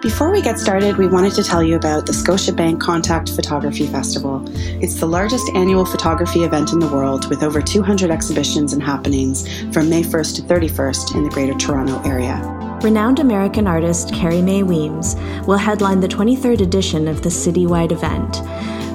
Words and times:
Before 0.00 0.30
we 0.30 0.40
get 0.40 0.60
started, 0.60 0.96
we 0.96 1.08
wanted 1.08 1.32
to 1.32 1.42
tell 1.42 1.60
you 1.60 1.74
about 1.74 2.06
the 2.06 2.12
Scotiabank 2.12 2.78
Contact 2.78 3.30
Photography 3.32 3.88
Festival. 3.88 4.44
It's 4.80 5.00
the 5.00 5.06
largest 5.06 5.50
annual 5.56 5.84
photography 5.84 6.44
event 6.44 6.72
in 6.72 6.78
the 6.78 6.86
world 6.86 7.28
with 7.28 7.42
over 7.42 7.60
200 7.60 8.08
exhibitions 8.08 8.72
and 8.72 8.80
happenings 8.80 9.48
from 9.72 9.90
May 9.90 10.04
1st 10.04 10.36
to 10.36 10.42
31st 10.42 11.16
in 11.16 11.24
the 11.24 11.30
Greater 11.30 11.54
Toronto 11.54 12.00
Area. 12.08 12.40
Renowned 12.80 13.18
American 13.18 13.66
artist 13.66 14.14
Carrie 14.14 14.40
Mae 14.40 14.62
Weems 14.62 15.16
will 15.48 15.58
headline 15.58 15.98
the 15.98 16.06
23rd 16.06 16.60
edition 16.60 17.08
of 17.08 17.22
the 17.22 17.28
citywide 17.28 17.90
event 17.90 18.40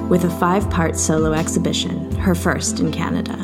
with 0.08 0.24
a 0.24 0.30
five 0.30 0.70
part 0.70 0.96
solo 0.96 1.34
exhibition, 1.34 2.12
her 2.16 2.34
first 2.34 2.80
in 2.80 2.90
Canada. 2.90 3.36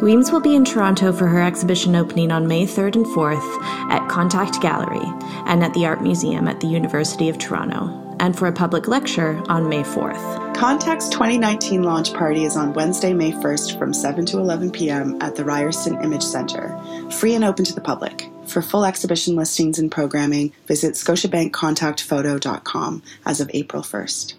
Weems 0.00 0.30
will 0.30 0.40
be 0.40 0.54
in 0.54 0.64
Toronto 0.64 1.12
for 1.12 1.26
her 1.26 1.42
exhibition 1.42 1.96
opening 1.96 2.30
on 2.30 2.46
May 2.46 2.64
3rd 2.64 2.94
and 2.94 3.06
4th 3.06 3.60
at 3.90 4.08
Contact 4.08 4.60
Gallery 4.60 5.02
and 5.46 5.64
at 5.64 5.74
the 5.74 5.86
Art 5.86 6.02
Museum 6.02 6.46
at 6.46 6.60
the 6.60 6.68
University 6.68 7.28
of 7.28 7.36
Toronto, 7.36 8.14
and 8.20 8.38
for 8.38 8.46
a 8.46 8.52
public 8.52 8.86
lecture 8.86 9.42
on 9.48 9.68
May 9.68 9.82
4th. 9.82 10.54
Contact's 10.54 11.08
2019 11.08 11.82
launch 11.82 12.14
party 12.14 12.44
is 12.44 12.56
on 12.56 12.74
Wednesday, 12.74 13.12
May 13.12 13.32
1st 13.32 13.76
from 13.76 13.92
7 13.92 14.24
to 14.26 14.38
11 14.38 14.70
p.m. 14.70 15.20
at 15.20 15.34
the 15.34 15.44
Ryerson 15.44 16.00
Image 16.04 16.22
Center, 16.22 16.78
free 17.10 17.34
and 17.34 17.42
open 17.42 17.64
to 17.64 17.74
the 17.74 17.80
public. 17.80 18.30
For 18.46 18.62
full 18.62 18.84
exhibition 18.84 19.34
listings 19.34 19.80
and 19.80 19.90
programming, 19.90 20.52
visit 20.68 20.94
scotiabankcontactphoto.com 20.94 23.02
as 23.26 23.40
of 23.40 23.50
April 23.52 23.82
1st. 23.82 24.34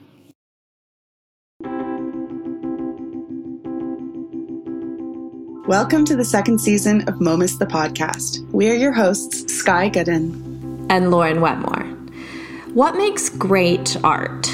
Welcome 5.70 6.04
to 6.06 6.16
the 6.16 6.26
second 6.26 6.58
season 6.58 7.08
of 7.08 7.22
Momus 7.22 7.58
the 7.58 7.68
podcast. 7.68 8.44
We 8.50 8.72
are 8.72 8.74
your 8.74 8.92
hosts, 8.92 9.54
Sky 9.54 9.88
Goodden 9.88 10.88
and 10.90 11.12
Lauren 11.12 11.42
Wetmore. 11.42 11.84
What 12.74 12.96
makes 12.96 13.30
great 13.30 13.96
art? 14.04 14.48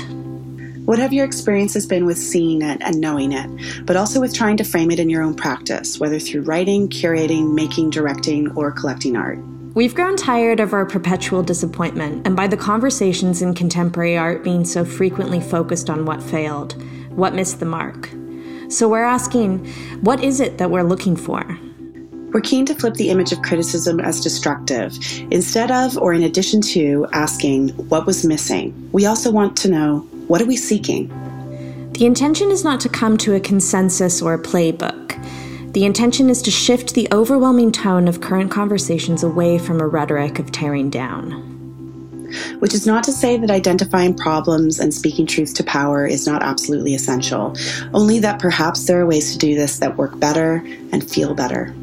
What 0.84 1.00
have 1.00 1.14
your 1.14 1.23
experiences 1.23 1.86
been 1.86 2.06
with 2.06 2.17
seeing 2.17 2.62
it 2.62 2.81
and 2.81 3.00
knowing 3.00 3.31
it, 3.31 3.86
but 3.86 3.95
also 3.95 4.20
with 4.20 4.36
trying 4.36 4.58
to 4.58 4.66
frame 4.66 4.92
it 4.92 5.00
in 5.00 5.09
your 5.09 5.23
own 5.23 5.36
practice, 5.36 6.02
whether 6.02 6.20
through 6.20 6.42
writing, 6.42 6.89
curating, 6.89 7.54
making, 7.54 7.92
directing, 7.92 8.52
or 8.52 8.73
collecting 8.73 9.16
art? 9.16 9.39
We've 9.73 9.95
grown 9.95 10.17
tired 10.17 10.59
of 10.59 10.73
our 10.73 10.86
perpetual 10.86 11.44
disappointment 11.44 12.28
and 12.28 12.36
by 12.36 12.48
the 12.48 12.58
conversations 12.58 13.42
in 13.42 13.54
contemporary 13.54 14.17
art 14.17 14.44
being 14.44 14.66
so 14.66 14.84
frequently 14.84 15.39
focused 15.39 15.89
on 15.89 16.06
what 16.06 16.22
failed, 16.22 16.73
what 17.11 17.34
missed 17.34 17.61
the 17.61 17.66
mark. 17.66 18.09
So 18.69 18.89
we're 18.89 19.03
asking, 19.03 19.66
what 20.02 20.23
is 20.23 20.39
it 20.39 20.58
that 20.58 20.71
we're 20.71 20.83
looking 20.83 21.16
for? 21.16 21.44
We're 22.33 22.41
keen 22.41 22.66
to 22.66 22.75
flip 22.75 22.95
the 22.95 23.09
image 23.09 23.31
of 23.31 23.41
criticism 23.41 23.99
as 23.99 24.19
destructive, 24.19 24.97
instead 25.31 25.71
of 25.71 25.97
or 25.97 26.13
in 26.13 26.23
addition 26.23 26.59
to 26.61 27.08
asking 27.13 27.69
what 27.89 28.05
was 28.05 28.25
missing. 28.25 28.89
We 28.91 29.05
also 29.05 29.31
want 29.31 29.55
to 29.58 29.69
know 29.69 29.99
what 30.27 30.41
are 30.41 30.45
we 30.45 30.58
seeking? 30.58 31.08
The 31.93 32.05
intention 32.05 32.52
is 32.52 32.63
not 32.63 32.81
to 32.81 32.89
come 32.89 33.17
to 33.19 33.36
a 33.36 33.39
consensus 33.39 34.21
or 34.21 34.33
a 34.33 34.41
playbook. 34.41 35.03
The 35.71 35.86
intention 35.86 36.30
is 36.30 36.41
to 36.41 36.52
shift 36.52 36.93
the 36.93 37.08
overwhelming 37.13 37.71
tone 37.71 38.08
of 38.08 38.19
current 38.19 38.52
conversations 38.52 39.23
away 39.23 39.58
from 39.58 39.80
a 39.80 39.88
rhetoric 39.88 40.39
of 40.39 40.52
tearing 40.52 40.89
down. 40.89 41.55
Which 42.59 42.73
is 42.73 42.86
not 42.86 43.04
to 43.06 43.12
say 43.12 43.38
that 43.38 43.52
identifying 43.52 44.16
problems 44.16 44.80
and 44.80 44.94
speaking 44.94 45.26
truth 45.26 45.54
to 45.56 45.64
power 45.64 46.06
is 46.06 46.28
not 46.28 46.44
absolutely 46.44 46.95
essential, 46.95 47.56
only 47.94 48.20
that 48.20 48.40
perhaps 48.40 48.86
there 48.86 49.02
are 49.02 49.06
ways 49.06 49.32
to 49.34 49.38
do 49.38 49.56
this 49.56 49.80
that 49.80 49.98
work 49.98 50.20
better 50.20 50.64
and 50.92 51.09
feel 51.09 51.34
better. 51.34 51.73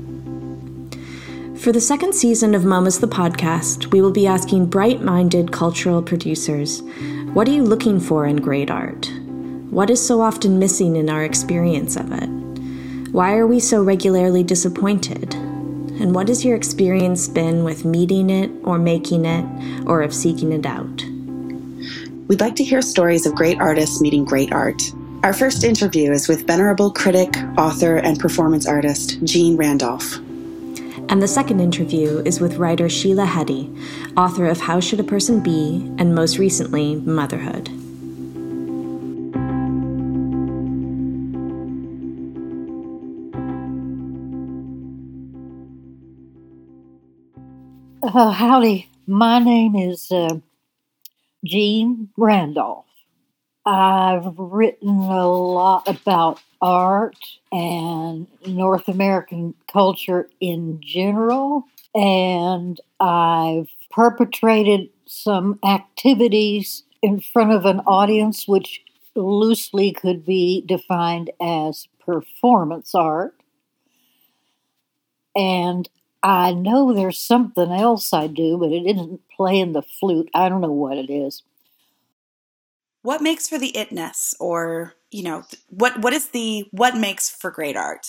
For 1.57 1.71
the 1.71 1.81
second 1.81 2.12
season 2.12 2.57
of 2.57 2.65
Momus 2.65 2.99
the 2.99 3.07
podcast, 3.07 3.93
we 3.93 4.01
will 4.01 4.11
be 4.11 4.27
asking 4.27 4.67
bright 4.67 5.01
minded 5.01 5.53
cultural 5.53 6.03
producers 6.03 6.83
what 7.34 7.49
are 7.49 7.53
you 7.53 7.62
looking 7.62 7.99
for 7.99 8.27
in 8.27 8.37
great 8.37 8.71
art? 8.71 9.11
What 9.71 9.89
is 9.89 10.06
so 10.06 10.21
often 10.21 10.59
missing 10.59 10.97
in 10.97 11.09
our 11.09 11.25
experience 11.25 11.97
of 11.97 12.12
it? 12.12 12.29
Why 13.11 13.37
are 13.37 13.47
we 13.47 13.59
so 13.59 13.83
regularly 13.83 14.43
disappointed? 14.43 15.34
And 16.03 16.17
what 16.17 16.27
has 16.27 16.45
your 16.45 16.57
experience 16.57 17.29
been 17.29 17.63
with 17.63 17.85
meeting 17.85 18.29
it 18.29 18.51
or 18.65 18.77
making 18.77 19.25
it 19.25 19.87
or 19.87 20.03
of 20.03 20.13
seeking 20.13 20.51
it 20.51 20.67
out? 20.67 21.05
We'd 22.27 22.41
like 22.41 22.57
to 22.57 22.65
hear 22.65 22.83
stories 22.83 23.25
of 23.25 23.37
great 23.37 23.61
artists 23.61 24.01
meeting 24.01 24.25
great 24.25 24.53
art. 24.53 24.83
Our 25.23 25.33
first 25.33 25.63
interview 25.63 26.11
is 26.11 26.27
with 26.27 26.45
venerable 26.45 26.91
critic, 26.91 27.33
author, 27.57 27.99
and 27.99 28.19
performance 28.19 28.67
artist 28.67 29.23
Jeanne 29.23 29.57
Randolph. 29.57 30.17
And 31.09 31.23
the 31.23 31.29
second 31.29 31.61
interview 31.61 32.21
is 32.25 32.41
with 32.41 32.57
writer 32.57 32.89
Sheila 32.89 33.27
Heti, 33.27 33.73
author 34.17 34.47
of 34.47 34.59
How 34.59 34.81
Should 34.81 34.99
a 34.99 35.05
Person 35.05 35.41
Be, 35.41 35.89
and 35.99 36.17
most 36.17 36.37
recently, 36.37 36.97
Motherhood. 36.97 37.71
Uh, 48.15 48.31
howdy, 48.31 48.91
my 49.06 49.39
name 49.39 49.75
is 49.75 50.12
uh, 50.12 50.37
Jeanne 51.47 52.11
Randolph. 52.19 52.84
I've 53.65 54.34
written 54.37 54.91
a 54.91 55.27
lot 55.27 55.89
about 55.89 56.39
art 56.61 57.17
and 57.53 58.27
North 58.47 58.89
American 58.89 59.55
culture 59.67 60.28
in 60.41 60.78
general, 60.83 61.65
and 61.95 62.78
I've 63.01 63.71
perpetrated 63.91 64.91
some 65.06 65.59
activities 65.65 66.83
in 67.01 67.19
front 67.19 67.53
of 67.53 67.65
an 67.65 67.81
audience 67.87 68.47
which 68.47 68.83
loosely 69.15 69.91
could 69.91 70.27
be 70.27 70.65
defined 70.67 71.31
as 71.41 71.89
performance 71.99 72.95
art. 72.95 73.34
And 75.34 75.89
I 76.22 76.53
know 76.53 76.93
there's 76.93 77.19
something 77.19 77.72
else 77.72 78.12
I 78.12 78.28
do, 78.28 78.56
but 78.56 78.71
it 78.71 78.87
isn't 78.87 79.21
playing 79.37 79.72
the 79.72 79.83
flute. 79.83 80.31
I 80.34 80.49
don't 80.49 80.60
know 80.60 80.71
what 80.71 80.97
it 80.97 81.10
is. 81.10 81.43
What 83.03 83.22
makes 83.22 83.49
for 83.49 83.59
the 83.59 83.72
itness, 83.72 84.34
or 84.38 84.94
you 85.10 85.25
know, 85.25 85.44
what 85.71 85.99
what 86.00 86.12
is 86.12 86.28
the 86.28 86.69
what 86.71 86.97
makes 86.97 87.28
for 87.28 87.50
great 87.50 87.77
art? 87.77 88.06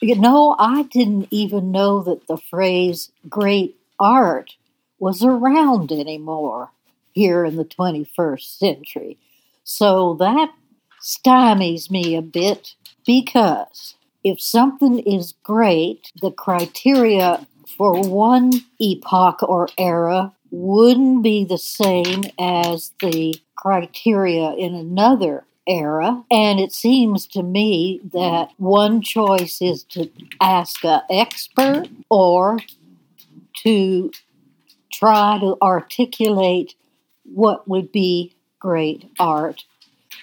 You 0.00 0.14
know, 0.16 0.56
I 0.58 0.82
didn't 0.82 1.28
even 1.30 1.72
know 1.72 2.02
that 2.02 2.26
the 2.26 2.36
phrase 2.36 3.10
"great 3.28 3.76
art" 3.98 4.56
was 4.98 5.24
around 5.24 5.90
anymore 5.90 6.70
here 7.12 7.46
in 7.46 7.56
the 7.56 7.64
21st 7.64 8.58
century. 8.58 9.18
So 9.64 10.14
that 10.14 10.52
stymies 11.00 11.90
me 11.90 12.14
a 12.14 12.22
bit 12.22 12.74
because 13.06 13.94
if 14.26 14.40
something 14.40 14.98
is 14.98 15.34
great, 15.44 16.10
the 16.20 16.32
criteria 16.32 17.46
for 17.76 18.00
one 18.08 18.50
epoch 18.80 19.40
or 19.40 19.68
era 19.78 20.32
wouldn't 20.50 21.22
be 21.22 21.44
the 21.44 21.58
same 21.58 22.24
as 22.36 22.92
the 23.00 23.40
criteria 23.54 24.50
in 24.54 24.74
another 24.74 25.44
era. 25.68 26.24
And 26.28 26.58
it 26.58 26.72
seems 26.72 27.28
to 27.28 27.44
me 27.44 28.00
that 28.12 28.50
one 28.56 29.00
choice 29.00 29.62
is 29.62 29.84
to 29.90 30.10
ask 30.40 30.84
an 30.84 31.02
expert 31.08 31.86
or 32.10 32.58
to 33.62 34.10
try 34.92 35.38
to 35.38 35.56
articulate 35.62 36.74
what 37.22 37.68
would 37.68 37.92
be 37.92 38.34
great 38.58 39.08
art 39.20 39.62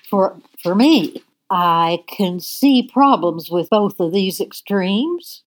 for 0.09 0.35
for 0.61 0.75
me. 0.75 1.23
I 1.55 2.03
can 2.07 2.39
see 2.39 2.89
problems 2.91 3.51
with 3.51 3.69
both 3.69 3.99
of 3.99 4.11
these 4.11 4.41
extremes. 4.41 5.43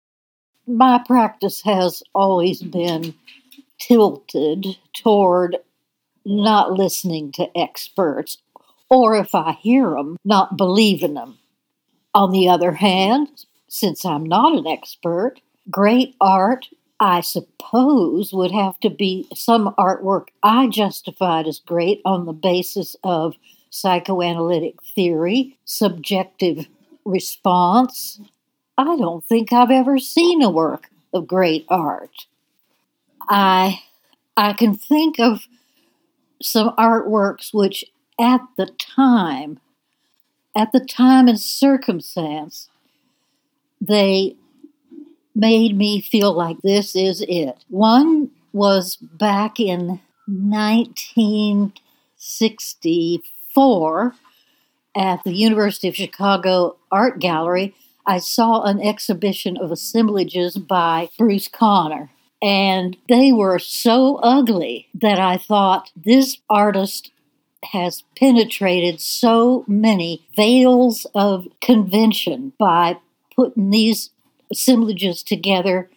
My 0.66 1.02
practice 1.02 1.62
has 1.62 2.02
always 2.14 2.62
been 2.62 3.14
tilted 3.78 4.66
toward 4.92 5.56
not 6.26 6.72
listening 6.72 7.32
to 7.32 7.48
experts, 7.58 8.36
or 8.90 9.16
if 9.16 9.34
I 9.34 9.52
hear 9.52 9.94
them, 9.94 10.18
not 10.26 10.58
believing 10.58 11.14
them. 11.14 11.38
On 12.14 12.32
the 12.32 12.50
other 12.50 12.72
hand, 12.72 13.46
since 13.66 14.04
I'm 14.04 14.24
not 14.24 14.58
an 14.58 14.66
expert, 14.66 15.36
great 15.70 16.16
art, 16.20 16.66
I 17.00 17.22
suppose, 17.22 18.30
would 18.30 18.52
have 18.52 18.78
to 18.80 18.90
be 18.90 19.26
some 19.34 19.74
artwork 19.78 20.26
I 20.42 20.66
justified 20.66 21.46
as 21.46 21.60
great 21.60 22.02
on 22.04 22.26
the 22.26 22.34
basis 22.34 22.94
of 23.02 23.36
psychoanalytic 23.74 24.80
theory, 24.94 25.58
subjective 25.64 26.68
response. 27.04 28.20
I 28.78 28.96
don't 28.96 29.24
think 29.24 29.52
I've 29.52 29.72
ever 29.72 29.98
seen 29.98 30.42
a 30.42 30.50
work 30.50 30.90
of 31.12 31.26
great 31.26 31.66
art. 31.68 32.26
I 33.28 33.82
I 34.36 34.52
can 34.52 34.74
think 34.76 35.18
of 35.18 35.48
some 36.40 36.74
artworks 36.76 37.52
which 37.52 37.84
at 38.20 38.42
the 38.56 38.66
time 38.66 39.58
at 40.56 40.70
the 40.70 40.80
time 40.80 41.26
and 41.26 41.40
circumstance 41.40 42.68
they 43.80 44.36
made 45.34 45.76
me 45.76 46.00
feel 46.00 46.32
like 46.32 46.58
this 46.62 46.94
is 46.94 47.24
it. 47.28 47.64
One 47.68 48.30
was 48.52 48.94
back 48.96 49.58
in 49.58 50.00
1964 53.54 54.14
at 54.96 55.24
the 55.24 55.32
University 55.32 55.88
of 55.88 55.96
Chicago 55.96 56.76
Art 56.90 57.18
Gallery, 57.18 57.74
I 58.06 58.18
saw 58.18 58.62
an 58.62 58.80
exhibition 58.80 59.56
of 59.56 59.72
assemblages 59.72 60.56
by 60.56 61.08
Bruce 61.18 61.48
Conner. 61.48 62.10
And 62.42 62.96
they 63.08 63.32
were 63.32 63.58
so 63.58 64.16
ugly 64.16 64.88
that 64.94 65.18
I 65.18 65.38
thought 65.38 65.90
this 65.96 66.38
artist 66.50 67.10
has 67.72 68.04
penetrated 68.16 69.00
so 69.00 69.64
many 69.66 70.26
veils 70.36 71.06
of 71.14 71.46
convention 71.62 72.52
by 72.58 72.98
putting 73.34 73.70
these 73.70 74.10
assemblages 74.50 75.22
together, 75.22 75.90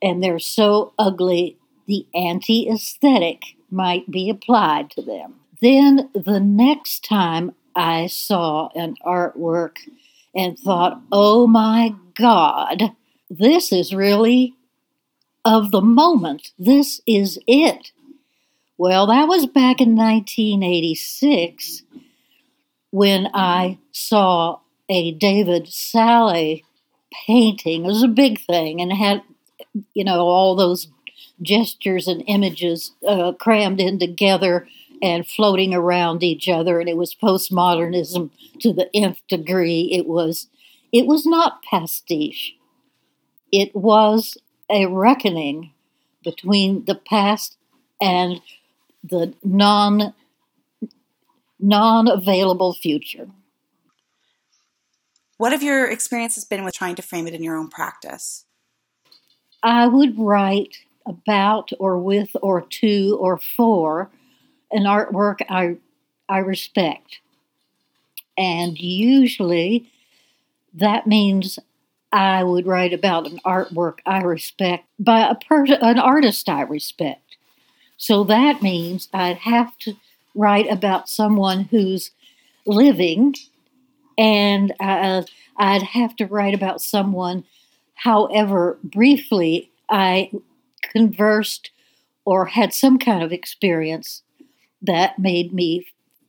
and 0.00 0.22
they're 0.22 0.38
so 0.38 0.94
ugly, 0.98 1.58
the 1.86 2.06
anti 2.14 2.68
aesthetic 2.68 3.56
might 3.70 4.10
be 4.10 4.30
applied 4.30 4.90
to 4.92 5.02
them. 5.02 5.41
Then 5.62 6.10
the 6.12 6.40
next 6.40 7.04
time 7.04 7.54
I 7.76 8.08
saw 8.08 8.68
an 8.74 8.96
artwork 9.06 9.76
and 10.34 10.58
thought, 10.58 11.00
oh 11.12 11.46
my 11.46 11.94
God, 12.16 12.82
this 13.30 13.70
is 13.70 13.94
really 13.94 14.54
of 15.44 15.70
the 15.70 15.80
moment. 15.80 16.50
This 16.58 17.00
is 17.06 17.38
it. 17.46 17.92
Well, 18.76 19.06
that 19.06 19.28
was 19.28 19.46
back 19.46 19.80
in 19.80 19.94
1986 19.94 21.84
when 22.90 23.28
I 23.32 23.78
saw 23.92 24.58
a 24.88 25.12
David 25.12 25.68
Salle 25.68 26.58
painting. 27.24 27.84
It 27.84 27.86
was 27.86 28.02
a 28.02 28.08
big 28.08 28.40
thing 28.40 28.80
and 28.80 28.92
had, 28.92 29.22
you 29.94 30.02
know, 30.02 30.22
all 30.22 30.56
those 30.56 30.88
gestures 31.40 32.08
and 32.08 32.24
images 32.26 32.92
uh, 33.06 33.32
crammed 33.32 33.80
in 33.80 34.00
together 34.00 34.66
and 35.02 35.26
floating 35.26 35.74
around 35.74 36.22
each 36.22 36.48
other. 36.48 36.78
And 36.78 36.88
it 36.88 36.96
was 36.96 37.14
postmodernism 37.14 38.30
to 38.60 38.72
the 38.72 38.88
nth 38.94 39.20
degree. 39.28 39.90
It 39.92 40.06
was, 40.06 40.46
it 40.92 41.06
was 41.06 41.26
not 41.26 41.62
pastiche. 41.68 42.54
It 43.50 43.74
was 43.74 44.38
a 44.70 44.86
reckoning 44.86 45.72
between 46.24 46.84
the 46.84 46.94
past 46.94 47.56
and 48.00 48.40
the 49.02 49.34
non 49.42 50.14
non 51.58 52.08
available 52.08 52.74
future. 52.74 53.28
What 55.38 55.52
have 55.52 55.62
your 55.62 55.90
experiences 55.90 56.44
been 56.44 56.64
with 56.64 56.74
trying 56.74 56.94
to 56.94 57.02
frame 57.02 57.26
it 57.26 57.34
in 57.34 57.42
your 57.42 57.56
own 57.56 57.68
practice? 57.68 58.44
I 59.62 59.86
would 59.86 60.18
write 60.18 60.76
about 61.06 61.70
or 61.78 61.98
with 61.98 62.30
or 62.42 62.60
to 62.60 63.18
or 63.20 63.38
for 63.56 64.10
an 64.72 64.84
artwork 64.84 65.40
I 65.48 65.76
I 66.28 66.38
respect. 66.38 67.20
And 68.36 68.78
usually 68.78 69.90
that 70.74 71.06
means 71.06 71.58
I 72.12 72.44
would 72.44 72.66
write 72.66 72.92
about 72.92 73.26
an 73.26 73.40
artwork 73.44 73.98
I 74.06 74.20
respect 74.22 74.86
by 74.98 75.20
a 75.20 75.34
per- 75.34 75.64
an 75.66 75.98
artist 75.98 76.48
I 76.48 76.62
respect. 76.62 77.36
So 77.96 78.24
that 78.24 78.62
means 78.62 79.08
I'd 79.12 79.38
have 79.38 79.76
to 79.78 79.94
write 80.34 80.70
about 80.70 81.08
someone 81.08 81.64
who's 81.64 82.10
living, 82.66 83.34
and 84.18 84.72
uh, 84.80 85.22
I'd 85.56 85.82
have 85.82 86.16
to 86.16 86.26
write 86.26 86.54
about 86.54 86.80
someone, 86.80 87.44
however 87.94 88.78
briefly 88.82 89.70
I 89.88 90.30
conversed 90.82 91.70
or 92.24 92.46
had 92.46 92.72
some 92.74 92.98
kind 92.98 93.22
of 93.22 93.32
experience 93.32 94.22
that 94.82 95.18
made 95.18 95.52
me, 95.52 95.86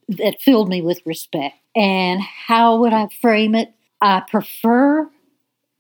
that 0.08 0.42
filled 0.42 0.70
me 0.70 0.82
with 0.82 1.02
respect. 1.06 1.56
And 1.76 2.22
how 2.22 2.78
would 2.78 2.94
I 2.94 3.08
frame 3.22 3.56
it? 3.56 3.74
I 4.02 4.22
prefer 4.30 5.10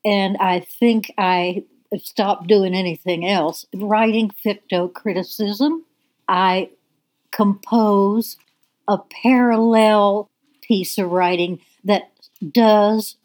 and 0.05 0.37
I 0.37 0.61
think 0.61 1.11
I 1.17 1.63
stopped 1.97 2.47
doing 2.47 2.73
anything 2.73 3.27
else. 3.27 3.65
Writing 3.75 4.31
ficto 4.43 4.91
criticism, 4.91 5.85
I 6.27 6.69
compose 7.31 8.37
a 8.87 8.97
parallel 8.97 10.29
piece 10.61 10.97
of 10.97 11.11
writing 11.11 11.59
that 11.83 12.11
does 12.51 13.17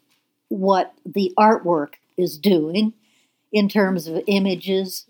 what 0.49 0.93
the 1.05 1.33
artwork 1.37 1.93
is 2.17 2.37
doing 2.37 2.93
in 3.51 3.69
terms 3.69 4.07
of 4.07 4.21
images, 4.27 5.05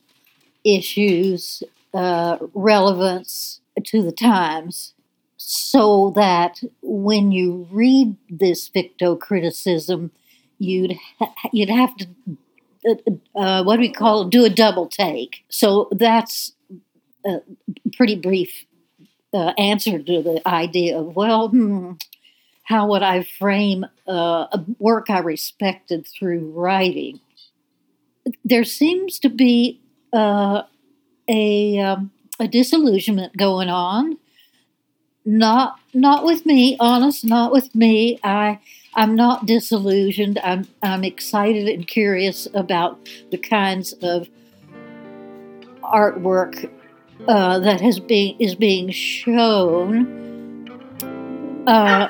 issues, 0.63 1.63
uh, 1.93 2.37
relevance 2.53 3.59
to 3.85 4.03
the 4.03 4.11
times, 4.11 4.93
so 5.37 6.11
that 6.15 6.61
when 6.81 7.31
you 7.31 7.67
read 7.71 8.15
this 8.29 8.69
ficto 8.69 9.19
criticism, 9.19 10.11
you'd 10.57 10.97
ha- 11.19 11.33
you'd 11.51 11.69
have 11.69 11.95
to 11.97 12.07
uh, 12.87 12.95
uh, 13.35 13.63
what 13.63 13.75
do 13.75 13.81
we 13.81 13.91
call 13.91 14.21
it? 14.21 14.29
do 14.29 14.45
a 14.45 14.49
double 14.49 14.87
take. 14.87 15.43
So 15.49 15.89
that's 15.91 16.53
a 17.25 17.41
pretty 17.93 18.15
brief 18.15 18.65
uh, 19.33 19.53
answer 19.57 19.99
to 19.99 20.23
the 20.23 20.41
idea 20.47 20.97
of 20.97 21.15
well, 21.15 21.49
hmm, 21.49 21.93
how 22.63 22.87
would 22.87 23.03
I 23.03 23.23
frame 23.23 23.85
uh, 24.07 24.47
a 24.51 24.65
work 24.77 25.09
I 25.09 25.19
respected 25.19 26.07
through 26.07 26.51
writing? 26.51 27.19
There 28.45 28.63
seems 28.63 29.19
to 29.19 29.29
be 29.29 29.81
uh, 30.13 30.63
a 31.27 31.79
um, 31.79 32.11
a 32.39 32.47
disillusionment 32.47 33.37
going 33.37 33.69
on. 33.69 34.17
Not 35.25 35.79
not 35.93 36.23
with 36.23 36.45
me, 36.45 36.77
honest, 36.79 37.25
not 37.25 37.51
with 37.51 37.75
me. 37.75 38.19
I 38.23 38.59
I'm 38.95 39.15
not 39.15 39.45
disillusioned. 39.45 40.39
I'm 40.43 40.67
I'm 40.81 41.03
excited 41.03 41.67
and 41.67 41.85
curious 41.85 42.47
about 42.53 43.09
the 43.29 43.37
kinds 43.37 43.93
of 44.01 44.29
artwork 45.83 46.69
uh, 47.27 47.59
that 47.59 47.81
has 47.81 47.99
been 47.99 48.35
is 48.39 48.55
being 48.55 48.89
shown. 48.91 50.15
Uh, 51.67 52.07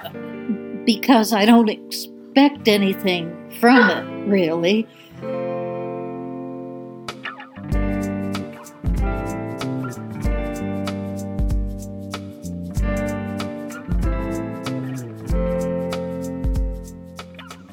because 0.86 1.34
I 1.34 1.46
don't 1.46 1.70
expect 1.70 2.68
anything 2.68 3.36
from 3.60 3.90
it, 3.90 4.28
really. 4.28 4.88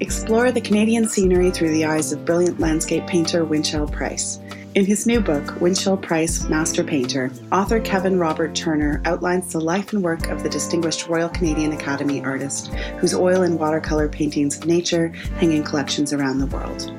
Explore 0.00 0.52
the 0.52 0.60
Canadian 0.60 1.08
scenery 1.08 1.50
through 1.50 1.70
the 1.70 1.84
eyes 1.84 2.12
of 2.12 2.24
brilliant 2.24 2.60
landscape 2.60 3.06
painter 3.06 3.44
Winchell 3.44 3.88
Price. 3.88 4.40
In 4.74 4.84
his 4.84 5.06
new 5.06 5.20
book, 5.20 5.58
Winchell 5.58 5.96
Price, 5.96 6.46
Master 6.50 6.84
Painter, 6.84 7.30
author 7.50 7.80
Kevin 7.80 8.18
Robert 8.18 8.54
Turner 8.54 9.00
outlines 9.06 9.50
the 9.50 9.60
life 9.60 9.94
and 9.94 10.02
work 10.02 10.28
of 10.28 10.42
the 10.42 10.50
distinguished 10.50 11.08
Royal 11.08 11.30
Canadian 11.30 11.72
Academy 11.72 12.22
artist, 12.22 12.74
whose 12.98 13.14
oil 13.14 13.40
and 13.40 13.58
watercolor 13.58 14.06
paintings 14.06 14.58
of 14.58 14.66
nature 14.66 15.08
hang 15.38 15.52
in 15.52 15.64
collections 15.64 16.12
around 16.12 16.40
the 16.40 16.46
world. 16.46 16.92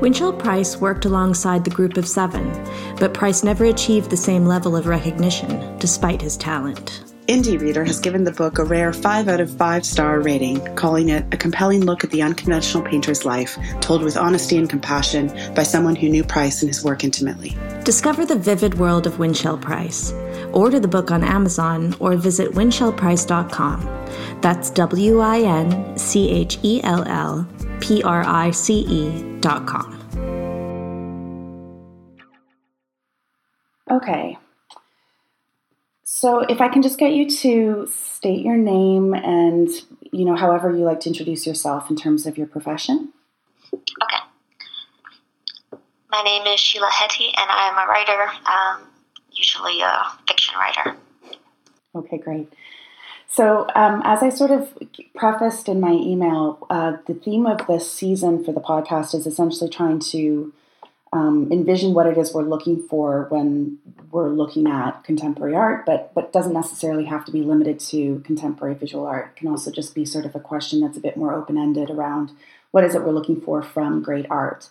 Winchell 0.00 0.32
Price 0.32 0.78
worked 0.78 1.04
alongside 1.04 1.64
the 1.64 1.70
group 1.70 1.98
of 1.98 2.08
seven, 2.08 2.50
but 2.96 3.12
Price 3.12 3.44
never 3.44 3.66
achieved 3.66 4.08
the 4.08 4.16
same 4.16 4.46
level 4.46 4.74
of 4.74 4.86
recognition, 4.86 5.76
despite 5.78 6.22
his 6.22 6.38
talent. 6.38 7.09
Indie 7.30 7.60
Reader 7.60 7.84
has 7.84 8.00
given 8.00 8.24
the 8.24 8.32
book 8.32 8.58
a 8.58 8.64
rare 8.64 8.92
5 8.92 9.28
out 9.28 9.38
of 9.38 9.56
5 9.56 9.86
star 9.86 10.20
rating, 10.20 10.58
calling 10.74 11.10
it 11.10 11.24
a 11.32 11.36
compelling 11.36 11.86
look 11.86 12.02
at 12.02 12.10
the 12.10 12.22
unconventional 12.22 12.82
painter's 12.82 13.24
life, 13.24 13.56
told 13.80 14.02
with 14.02 14.16
honesty 14.16 14.56
and 14.56 14.68
compassion 14.68 15.28
by 15.54 15.62
someone 15.62 15.94
who 15.94 16.08
knew 16.08 16.24
Price 16.24 16.60
and 16.62 16.68
his 16.68 16.82
work 16.82 17.04
intimately. 17.04 17.56
Discover 17.84 18.26
the 18.26 18.34
vivid 18.34 18.80
world 18.80 19.06
of 19.06 19.20
Winchell 19.20 19.58
Price. 19.58 20.12
Order 20.52 20.80
the 20.80 20.88
book 20.88 21.12
on 21.12 21.22
Amazon 21.22 21.94
or 22.00 22.16
visit 22.16 22.50
winchellprice.com. 22.50 24.40
That's 24.40 24.70
W 24.70 25.20
I 25.20 25.38
N 25.42 25.96
C 25.96 26.30
H 26.30 26.58
E 26.64 26.80
L 26.82 27.04
L 27.06 27.46
P 27.78 28.02
R 28.02 28.24
I 28.26 28.50
C 28.50 28.84
E.com. 28.88 29.96
Okay, 33.88 34.36
so 36.12 36.40
if 36.40 36.60
I 36.60 36.66
can 36.66 36.82
just 36.82 36.98
get 36.98 37.12
you 37.12 37.30
to 37.30 37.86
state 37.86 38.44
your 38.44 38.56
name 38.56 39.14
and, 39.14 39.68
you 40.10 40.24
know, 40.24 40.34
however 40.34 40.68
you 40.76 40.82
like 40.82 40.98
to 41.00 41.08
introduce 41.08 41.46
yourself 41.46 41.88
in 41.88 41.94
terms 41.94 42.26
of 42.26 42.36
your 42.36 42.48
profession. 42.48 43.12
Okay. 43.72 44.16
My 46.10 46.20
name 46.22 46.48
is 46.48 46.58
Sheila 46.58 46.90
Heti, 46.90 47.28
and 47.28 47.48
I 47.48 47.68
am 47.68 47.78
a 47.78 47.86
writer, 47.88 48.28
um, 48.44 48.88
usually 49.30 49.82
a 49.82 50.02
fiction 50.26 50.56
writer. 50.58 50.96
Okay, 51.94 52.18
great. 52.18 52.52
So, 53.28 53.68
um, 53.76 54.02
as 54.04 54.20
I 54.24 54.30
sort 54.30 54.50
of 54.50 54.76
prefaced 55.14 55.68
in 55.68 55.80
my 55.80 55.92
email, 55.92 56.66
uh, 56.70 56.96
the 57.06 57.14
theme 57.14 57.46
of 57.46 57.64
this 57.68 57.90
season 57.90 58.44
for 58.44 58.50
the 58.50 58.60
podcast 58.60 59.14
is 59.14 59.28
essentially 59.28 59.70
trying 59.70 60.00
to 60.10 60.52
um, 61.12 61.50
envision 61.50 61.92
what 61.92 62.06
it 62.06 62.16
is 62.16 62.32
we're 62.32 62.42
looking 62.42 62.80
for 62.86 63.26
when 63.30 63.78
we're 64.12 64.28
looking 64.30 64.66
at 64.68 65.02
contemporary 65.02 65.54
art, 65.54 65.84
but 65.84 66.14
but 66.14 66.32
doesn't 66.32 66.52
necessarily 66.52 67.04
have 67.04 67.24
to 67.24 67.32
be 67.32 67.42
limited 67.42 67.80
to 67.80 68.20
contemporary 68.20 68.74
visual 68.74 69.06
art. 69.06 69.32
It 69.34 69.38
can 69.40 69.48
also 69.48 69.70
just 69.70 69.94
be 69.94 70.04
sort 70.04 70.24
of 70.24 70.34
a 70.36 70.40
question 70.40 70.80
that's 70.80 70.96
a 70.96 71.00
bit 71.00 71.16
more 71.16 71.34
open 71.34 71.58
ended 71.58 71.90
around 71.90 72.30
what 72.70 72.84
is 72.84 72.94
it 72.94 73.02
we're 73.02 73.10
looking 73.12 73.40
for 73.40 73.62
from 73.62 74.02
great 74.02 74.26
art. 74.30 74.68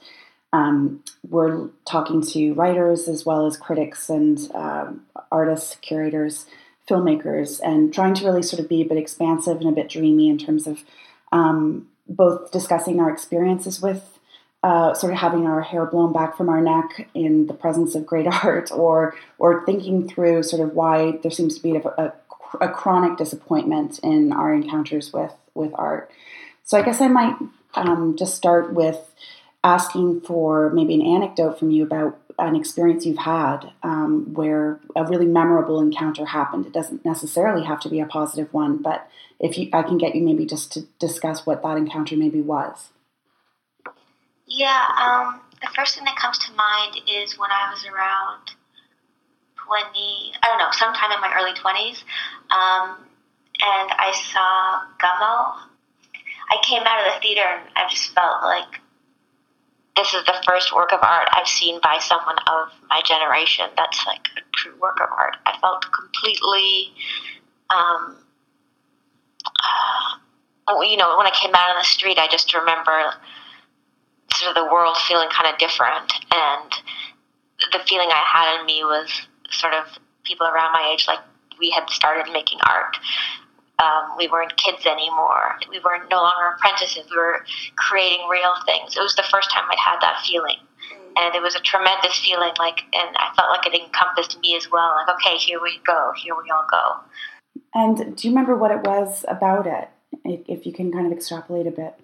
Um, 0.53 1.03
we're 1.29 1.67
talking 1.85 2.21
to 2.27 2.53
writers 2.53 3.07
as 3.07 3.25
well 3.25 3.45
as 3.45 3.57
critics 3.57 4.09
and 4.09 4.39
um, 4.55 5.05
artists, 5.31 5.75
curators, 5.75 6.45
filmmakers, 6.89 7.59
and 7.63 7.93
trying 7.93 8.15
to 8.15 8.25
really 8.25 8.41
sort 8.41 8.59
of 8.59 8.67
be 8.67 8.81
a 8.81 8.85
bit 8.85 8.97
expansive 8.97 9.57
and 9.57 9.69
a 9.69 9.73
bit 9.73 9.89
dreamy 9.89 10.29
in 10.29 10.37
terms 10.37 10.65
of 10.65 10.83
um, 11.31 11.87
both 12.07 12.51
discussing 12.51 12.99
our 12.99 13.11
experiences 13.11 13.81
with 13.81 14.18
uh, 14.61 14.93
sort 14.93 15.13
of 15.13 15.19
having 15.19 15.47
our 15.47 15.61
hair 15.61 15.85
blown 15.85 16.11
back 16.11 16.35
from 16.35 16.49
our 16.49 16.61
neck 16.61 17.07
in 17.13 17.47
the 17.47 17.53
presence 17.53 17.95
of 17.95 18.05
great 18.05 18.27
art, 18.43 18.71
or 18.71 19.15
or 19.37 19.65
thinking 19.65 20.07
through 20.07 20.43
sort 20.43 20.61
of 20.61 20.73
why 20.75 21.13
there 21.23 21.31
seems 21.31 21.55
to 21.55 21.63
be 21.63 21.75
a, 21.75 21.81
a, 21.81 22.13
a 22.61 22.69
chronic 22.69 23.17
disappointment 23.17 23.99
in 23.99 24.31
our 24.31 24.53
encounters 24.53 25.13
with 25.13 25.33
with 25.53 25.71
art. 25.75 26.11
So 26.63 26.77
I 26.77 26.83
guess 26.83 27.01
I 27.01 27.07
might 27.07 27.35
um, 27.73 28.15
just 28.17 28.35
start 28.35 28.73
with 28.73 28.99
asking 29.63 30.21
for 30.21 30.69
maybe 30.69 30.93
an 30.93 31.01
anecdote 31.01 31.59
from 31.59 31.71
you 31.71 31.83
about 31.83 32.19
an 32.37 32.55
experience 32.55 33.05
you've 33.05 33.17
had 33.17 33.71
um, 33.83 34.33
where 34.33 34.79
a 34.95 35.03
really 35.03 35.25
memorable 35.25 35.81
encounter 35.81 36.25
happened. 36.25 36.65
It 36.65 36.73
doesn't 36.73 37.03
necessarily 37.03 37.65
have 37.65 37.79
to 37.81 37.89
be 37.89 37.99
a 37.99 38.05
positive 38.05 38.53
one, 38.53 38.77
but 38.77 39.09
if 39.39 39.57
you, 39.57 39.69
I 39.73 39.83
can 39.83 39.97
get 39.97 40.15
you 40.15 40.23
maybe 40.23 40.45
just 40.45 40.71
to 40.73 40.81
discuss 40.99 41.45
what 41.45 41.61
that 41.63 41.77
encounter 41.77 42.15
maybe 42.15 42.41
was. 42.41 42.89
Yeah, 44.49 44.83
um, 44.97 45.41
the 45.61 45.69
first 45.75 45.95
thing 45.95 46.05
that 46.05 46.15
comes 46.15 46.39
to 46.39 46.53
mind 46.53 46.97
is 47.07 47.37
when 47.37 47.51
I 47.51 47.69
was 47.71 47.85
around 47.85 48.49
20, 49.67 50.33
I 50.41 50.47
don't 50.47 50.57
know, 50.57 50.71
sometime 50.71 51.11
in 51.11 51.21
my 51.21 51.31
early 51.37 51.53
20s, 51.53 52.01
um, 52.49 52.97
and 53.61 53.89
I 53.93 54.11
saw 54.33 54.81
Gummo. 54.97 55.69
I 56.51 56.57
came 56.63 56.81
out 56.81 57.05
of 57.05 57.13
the 57.13 57.19
theater 57.21 57.45
and 57.45 57.69
I 57.75 57.87
just 57.87 58.11
felt 58.15 58.41
like 58.41 58.81
this 59.95 60.15
is 60.15 60.25
the 60.25 60.41
first 60.47 60.73
work 60.73 60.93
of 60.93 60.99
art 61.03 61.27
I've 61.31 61.47
seen 61.47 61.79
by 61.83 61.99
someone 62.01 62.37
of 62.47 62.69
my 62.89 63.01
generation 63.05 63.65
that's 63.77 64.03
like 64.07 64.25
a 64.35 64.41
true 64.55 64.73
work 64.81 64.97
of 64.99 65.09
art. 65.15 65.35
I 65.45 65.59
felt 65.59 65.85
completely, 65.93 66.93
um, 67.69 68.17
uh, 69.61 70.81
you 70.81 70.97
know, 70.97 71.17
when 71.17 71.27
I 71.27 71.31
came 71.39 71.53
out 71.53 71.69
on 71.69 71.77
the 71.77 71.83
street, 71.83 72.17
I 72.17 72.27
just 72.27 72.51
remember 72.55 73.13
sort 74.39 74.55
of 74.55 74.63
the 74.63 74.71
world 74.71 74.97
feeling 75.07 75.29
kind 75.29 75.51
of 75.51 75.59
different. 75.59 76.11
And 76.31 76.71
the 77.71 77.79
feeling 77.87 78.09
I 78.11 78.23
had 78.25 78.59
in 78.59 78.65
me 78.65 78.83
was 78.83 79.11
sort 79.51 79.73
of 79.73 79.85
people 80.23 80.47
around 80.47 80.71
my 80.71 80.91
age, 80.93 81.05
like 81.07 81.19
we 81.59 81.69
had 81.71 81.89
started 81.89 82.31
making 82.31 82.59
art. 82.63 82.95
Um, 83.79 84.17
we 84.17 84.27
weren't 84.27 84.55
kids 84.57 84.85
anymore. 84.85 85.55
We 85.69 85.79
weren't 85.79 86.09
no 86.09 86.17
longer 86.17 86.55
apprentices. 86.55 87.09
We 87.09 87.17
were 87.17 87.45
creating 87.77 88.27
real 88.29 88.55
things. 88.65 88.95
It 88.95 88.99
was 88.99 89.15
the 89.15 89.23
first 89.23 89.51
time 89.51 89.63
I'd 89.69 89.79
had 89.79 89.99
that 90.01 90.23
feeling. 90.25 90.57
And 91.15 91.35
it 91.35 91.41
was 91.41 91.55
a 91.55 91.59
tremendous 91.59 92.19
feeling, 92.19 92.51
like, 92.59 92.81
and 92.93 93.15
I 93.15 93.33
felt 93.35 93.49
like 93.49 93.65
it 93.67 93.73
encompassed 93.73 94.39
me 94.41 94.55
as 94.55 94.69
well. 94.71 94.95
Like, 94.95 95.15
okay, 95.15 95.37
here 95.37 95.59
we 95.61 95.79
go, 95.85 96.11
here 96.21 96.35
we 96.35 96.49
all 96.51 96.65
go. 96.69 96.99
And 97.73 98.15
do 98.15 98.27
you 98.27 98.33
remember 98.33 98.55
what 98.55 98.71
it 98.71 98.85
was 98.85 99.25
about 99.27 99.65
it? 99.65 99.89
If 100.23 100.65
you 100.65 100.73
can 100.73 100.91
kind 100.91 101.05
of 101.05 101.11
extrapolate 101.11 101.67
a 101.67 101.71
bit 101.71 101.95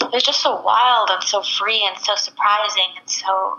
it 0.00 0.10
was 0.12 0.22
just 0.22 0.40
so 0.40 0.60
wild 0.62 1.10
and 1.10 1.22
so 1.22 1.42
free 1.42 1.84
and 1.86 1.96
so 1.98 2.14
surprising 2.14 2.88
and 2.98 3.08
so 3.08 3.58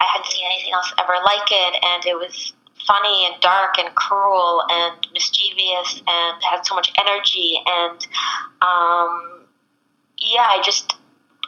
I 0.00 0.04
hadn't 0.04 0.30
seen 0.30 0.44
anything 0.44 0.72
else 0.72 0.92
ever 0.98 1.14
like 1.24 1.48
it. 1.50 1.84
And 1.84 2.04
it 2.04 2.14
was 2.14 2.52
funny 2.86 3.26
and 3.26 3.40
dark 3.40 3.78
and 3.78 3.94
cruel 3.94 4.62
and 4.68 5.06
mischievous 5.12 6.02
and 6.06 6.42
had 6.42 6.62
so 6.66 6.74
much 6.74 6.92
energy. 6.98 7.60
And 7.66 8.06
um, 8.60 9.46
yeah 10.18 10.46
I 10.46 10.60
just 10.64 10.94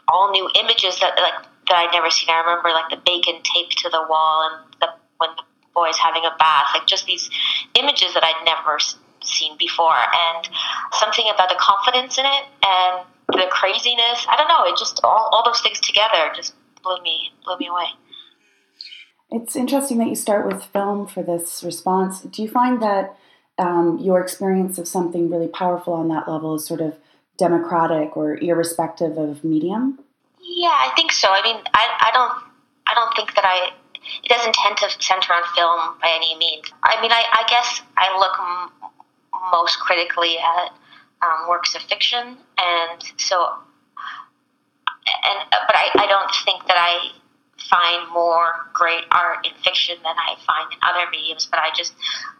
all 0.06 0.30
new 0.30 0.48
images 0.54 0.98
that 1.00 1.16
like 1.16 1.44
that 1.68 1.76
I'd 1.76 1.92
never 1.92 2.10
seen. 2.10 2.30
I 2.30 2.40
remember 2.40 2.70
like 2.70 2.90
the 2.90 3.02
bacon 3.04 3.42
taped 3.42 3.78
to 3.78 3.90
the 3.90 4.04
wall 4.08 4.48
and 4.48 4.74
the 4.80 4.88
when 5.18 5.30
the 5.36 5.42
boy's 5.74 5.98
having 5.98 6.24
a 6.24 6.34
bath 6.38 6.70
like 6.74 6.86
just 6.86 7.06
these 7.06 7.28
images 7.74 8.14
that 8.14 8.24
I'd 8.24 8.44
never 8.44 8.78
seen 9.22 9.58
before. 9.58 9.98
And 9.98 10.48
something 10.92 11.26
about 11.32 11.50
the 11.50 11.58
confidence 11.58 12.16
in 12.18 12.24
it 12.24 12.44
and 12.64 13.06
the 13.28 13.46
craziness. 13.50 14.26
I 14.28 14.36
don't 14.36 14.48
know. 14.48 14.64
It 14.64 14.78
just 14.78 15.00
all, 15.04 15.28
all 15.32 15.42
those 15.44 15.60
things 15.60 15.80
together 15.80 16.32
just 16.34 16.54
blew 16.82 17.00
me 17.02 17.32
blew 17.44 17.58
me 17.58 17.68
away. 17.68 17.86
It's 19.30 19.56
interesting 19.56 19.98
that 19.98 20.08
you 20.08 20.14
start 20.14 20.46
with 20.46 20.64
film 20.64 21.06
for 21.06 21.22
this 21.22 21.62
response. 21.62 22.22
Do 22.22 22.42
you 22.42 22.48
find 22.48 22.80
that 22.80 23.16
um, 23.58 23.98
your 23.98 24.20
experience 24.20 24.78
of 24.78 24.88
something 24.88 25.28
really 25.28 25.48
powerful 25.48 25.92
on 25.92 26.08
that 26.08 26.28
level 26.28 26.54
is 26.54 26.66
sort 26.66 26.80
of 26.80 26.96
democratic 27.36 28.16
or 28.16 28.38
irrespective 28.38 29.18
of 29.18 29.44
medium? 29.44 29.98
Yeah, 30.40 30.68
I 30.68 30.92
think 30.96 31.12
so. 31.12 31.28
I 31.30 31.42
mean, 31.42 31.56
I, 31.74 32.08
I 32.08 32.10
don't 32.12 32.32
I 32.86 32.94
don't 32.94 33.14
think 33.14 33.34
that 33.34 33.44
I 33.44 33.72
it 34.24 34.28
doesn't 34.28 34.54
tend 34.54 34.76
to 34.78 34.90
center 34.98 35.32
on 35.34 35.42
film 35.54 35.98
by 36.00 36.08
any 36.08 36.36
means. 36.38 36.72
I 36.82 37.00
mean, 37.02 37.12
I, 37.12 37.22
I 37.32 37.44
guess 37.48 37.82
I 37.96 38.16
look 38.16 38.32
m- 38.40 38.90
most 39.52 39.78
critically 39.80 40.38
at 40.38 40.72
um, 41.22 41.48
works 41.48 41.74
of 41.74 41.82
fiction, 41.82 42.36
and 42.58 43.02
so, 43.16 43.54
and 45.24 45.38
but 45.50 45.74
I, 45.74 45.90
I 45.94 46.06
don't 46.06 46.30
think 46.44 46.66
that 46.66 46.76
I 46.76 47.12
find 47.68 48.10
more 48.12 48.70
great 48.72 49.04
art 49.10 49.46
in 49.46 49.52
fiction 49.62 49.96
than 50.02 50.14
I 50.16 50.36
find 50.46 50.72
in 50.72 50.78
other 50.82 51.10
mediums. 51.10 51.46
But 51.46 51.60
I 51.60 51.70
just 51.76 51.94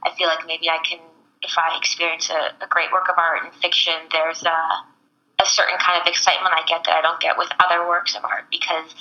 I 0.04 0.14
feel 0.16 0.28
like 0.28 0.47
maybe 0.47 0.68
I 0.68 0.78
can, 0.88 1.00
if 1.42 1.56
I 1.58 1.76
experience 1.76 2.30
a, 2.30 2.64
a 2.64 2.68
great 2.68 2.92
work 2.92 3.08
of 3.08 3.16
art 3.18 3.44
in 3.44 3.52
fiction, 3.61 3.94
there's 4.12 4.42
a 4.44 4.58
a 5.40 5.47
certain 5.47 5.78
kind 5.78 6.00
of 6.00 6.06
excitement 6.06 6.52
I 6.52 6.66
get 6.66 6.85
that 6.85 6.97
I 6.97 7.02
don't 7.02 7.20
get 7.20 7.38
with 7.38 7.49
other 7.61 7.87
works 7.87 8.16
of 8.16 8.25
art 8.25 8.47
because 8.50 8.94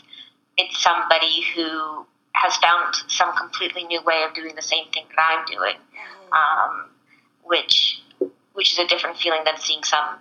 it's 0.58 0.82
somebody 0.82 1.42
who 1.56 2.06
has 2.34 2.56
found 2.58 2.94
some 3.08 3.36
completely 3.36 3.84
new 3.86 4.02
way 4.04 4.24
of 4.28 4.34
doing 4.34 4.56
the 4.56 4.62
same 4.62 4.86
thing 4.94 5.06
that 5.10 5.20
I'm 5.20 5.46
doing, 5.46 5.76
um, 6.32 6.90
which 7.44 8.02
which 8.68 8.74
is 8.74 8.80
a 8.80 8.88
different 8.88 9.18
feeling 9.18 9.42
than 9.46 9.58
seeing 9.58 9.84
some 9.84 10.18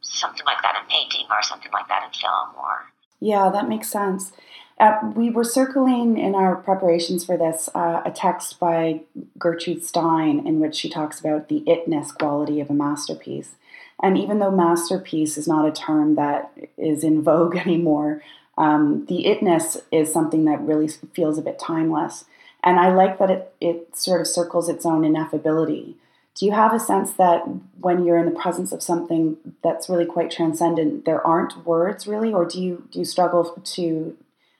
something 0.00 0.44
like 0.44 0.60
that 0.62 0.76
in 0.80 0.88
painting 0.88 1.26
or 1.30 1.42
something 1.42 1.70
like 1.72 1.88
that 1.88 2.04
in 2.04 2.10
film 2.10 2.48
or 2.58 2.86
yeah 3.20 3.50
that 3.50 3.68
makes 3.68 3.88
sense. 3.88 4.32
Uh, 4.80 4.98
we 5.14 5.30
were 5.30 5.44
circling 5.44 6.18
in 6.18 6.34
our 6.34 6.56
preparations 6.56 7.24
for 7.24 7.36
this 7.36 7.68
uh, 7.76 8.02
a 8.04 8.10
text 8.10 8.58
by 8.58 9.00
gertrude 9.38 9.84
stein 9.84 10.44
in 10.44 10.58
which 10.58 10.74
she 10.74 10.90
talks 10.90 11.20
about 11.20 11.48
the 11.48 11.60
itness 11.60 12.12
quality 12.12 12.60
of 12.60 12.68
a 12.68 12.74
masterpiece. 12.74 13.54
And 14.02 14.18
even 14.18 14.40
though 14.40 14.50
masterpiece 14.50 15.38
is 15.38 15.46
not 15.46 15.68
a 15.68 15.70
term 15.70 16.16
that 16.16 16.50
is 16.76 17.04
in 17.04 17.22
vogue 17.22 17.56
anymore 17.66 18.22
um, 18.58 19.06
the 19.06 19.24
itness 19.24 19.80
is 19.92 20.12
something 20.12 20.44
that 20.46 20.60
really 20.60 20.88
feels 21.14 21.38
a 21.38 21.42
bit 21.42 21.60
timeless. 21.60 22.24
And 22.64 22.80
i 22.80 22.92
like 22.92 23.18
that 23.18 23.30
it, 23.30 23.54
it 23.60 23.96
sort 23.96 24.20
of 24.20 24.26
circles 24.26 24.68
its 24.68 24.84
own 24.84 25.02
ineffability 25.02 25.94
do 26.34 26.46
you 26.46 26.52
have 26.52 26.72
a 26.72 26.80
sense 26.80 27.12
that 27.12 27.44
when 27.80 28.04
you're 28.04 28.18
in 28.18 28.26
the 28.26 28.38
presence 28.38 28.72
of 28.72 28.82
something 28.82 29.36
that's 29.62 29.88
really 29.88 30.06
quite 30.06 30.30
transcendent, 30.30 31.04
there 31.04 31.24
aren't 31.24 31.64
words 31.64 32.06
really, 32.06 32.32
or 32.32 32.44
do 32.44 32.60
you 32.60 32.88
do 32.90 32.98
you 32.98 33.04
struggle 33.04 33.44
to 33.64 34.16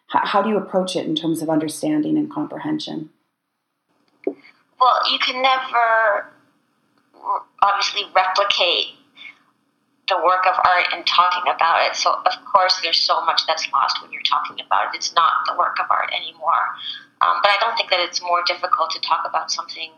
how 0.08 0.42
do 0.42 0.48
you 0.48 0.56
approach 0.56 0.94
it 0.94 1.06
in 1.06 1.16
terms 1.16 1.42
of 1.42 1.50
understanding 1.50 2.16
and 2.16 2.30
comprehension? 2.30 3.10
Well, 4.26 5.00
you 5.10 5.18
can 5.18 5.42
never 5.42 6.30
obviously 7.62 8.02
replicate 8.14 8.94
the 10.08 10.16
work 10.22 10.46
of 10.46 10.54
art 10.64 10.86
and 10.92 11.06
talking 11.06 11.50
about 11.50 11.88
it. 11.88 11.96
So, 11.96 12.12
of 12.12 12.44
course, 12.44 12.78
there's 12.82 13.00
so 13.00 13.24
much 13.24 13.42
that's 13.46 13.66
lost 13.72 14.02
when 14.02 14.12
you're 14.12 14.22
talking 14.22 14.64
about 14.64 14.94
it. 14.94 14.98
It's 14.98 15.14
not 15.14 15.32
the 15.46 15.56
work 15.58 15.78
of 15.80 15.86
art 15.90 16.10
anymore. 16.12 16.62
Um, 17.22 17.40
but 17.42 17.50
I 17.50 17.56
don't 17.60 17.74
think 17.76 17.90
that 17.90 18.00
it's 18.00 18.20
more 18.20 18.42
difficult 18.46 18.90
to 18.90 19.00
talk 19.00 19.24
about 19.26 19.50
something 19.50 19.90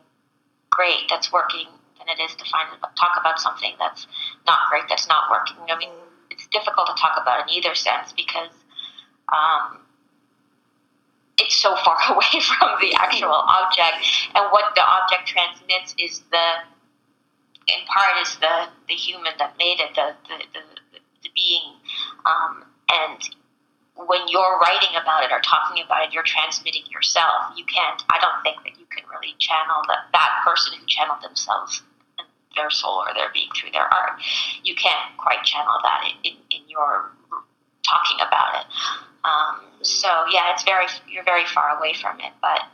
great 0.76 1.08
that's 1.08 1.32
working 1.32 1.66
than 1.98 2.08
it 2.08 2.22
is 2.22 2.36
to 2.36 2.44
find 2.44 2.68
talk 2.98 3.16
about 3.18 3.40
something 3.40 3.74
that's 3.78 4.06
not 4.46 4.58
great 4.70 4.84
that's 4.88 5.08
not 5.08 5.30
working. 5.30 5.56
I 5.68 5.76
mean, 5.78 5.90
it's 6.30 6.46
difficult 6.48 6.88
to 6.88 6.94
talk 7.00 7.18
about 7.20 7.48
in 7.48 7.56
either 7.56 7.74
sense 7.74 8.12
because 8.12 8.52
um, 9.32 9.80
it's 11.38 11.56
so 11.56 11.74
far 11.84 11.96
away 12.10 12.40
from 12.40 12.68
the 12.80 12.94
actual 12.98 13.32
object, 13.32 14.06
and 14.34 14.44
what 14.52 14.74
the 14.74 14.82
object 14.82 15.28
transmits 15.28 15.94
is 15.98 16.20
the 16.30 16.48
in 17.68 17.84
part 17.86 18.22
is 18.22 18.36
the 18.36 18.68
the 18.88 18.94
human 18.94 19.32
that 19.38 19.56
made 19.58 19.80
it, 19.80 19.94
the 19.94 20.14
the, 20.28 20.38
the, 20.54 20.60
the 21.22 21.30
being, 21.34 21.74
um, 22.24 22.64
and 22.90 23.34
when 23.96 24.28
you're 24.28 24.58
writing 24.60 24.92
about 25.00 25.24
it 25.24 25.32
or 25.32 25.40
talking 25.40 25.82
about 25.82 26.04
it, 26.04 26.12
you're 26.12 26.26
transmitting 26.26 26.84
yourself. 26.92 27.56
You 27.56 27.64
can't. 27.64 28.02
I 28.10 28.20
don't 28.20 28.42
think 28.44 28.62
that 28.64 28.78
you 28.78 28.84
can 28.92 29.08
really 29.08 29.34
channel 29.38 29.80
that 29.88 30.12
that 30.12 30.44
person 30.44 30.78
who 30.78 30.84
channeled 30.86 31.22
themselves 31.22 31.82
and 32.18 32.28
their 32.56 32.70
soul 32.70 33.00
or 33.08 33.14
their 33.14 33.32
being 33.32 33.48
through 33.56 33.72
their 33.72 33.88
art. 33.88 34.20
You 34.62 34.74
can't 34.74 35.16
quite 35.16 35.42
channel 35.44 35.80
that 35.82 36.04
in, 36.04 36.32
in, 36.32 36.36
in 36.50 36.68
your 36.68 37.10
talking 37.82 38.20
about 38.20 38.60
it. 38.60 38.66
Um, 39.24 39.64
so 39.82 40.08
yeah, 40.30 40.52
it's 40.52 40.62
very 40.64 40.86
you're 41.08 41.24
very 41.24 41.46
far 41.46 41.78
away 41.78 41.94
from 41.94 42.20
it. 42.20 42.32
But 42.42 42.68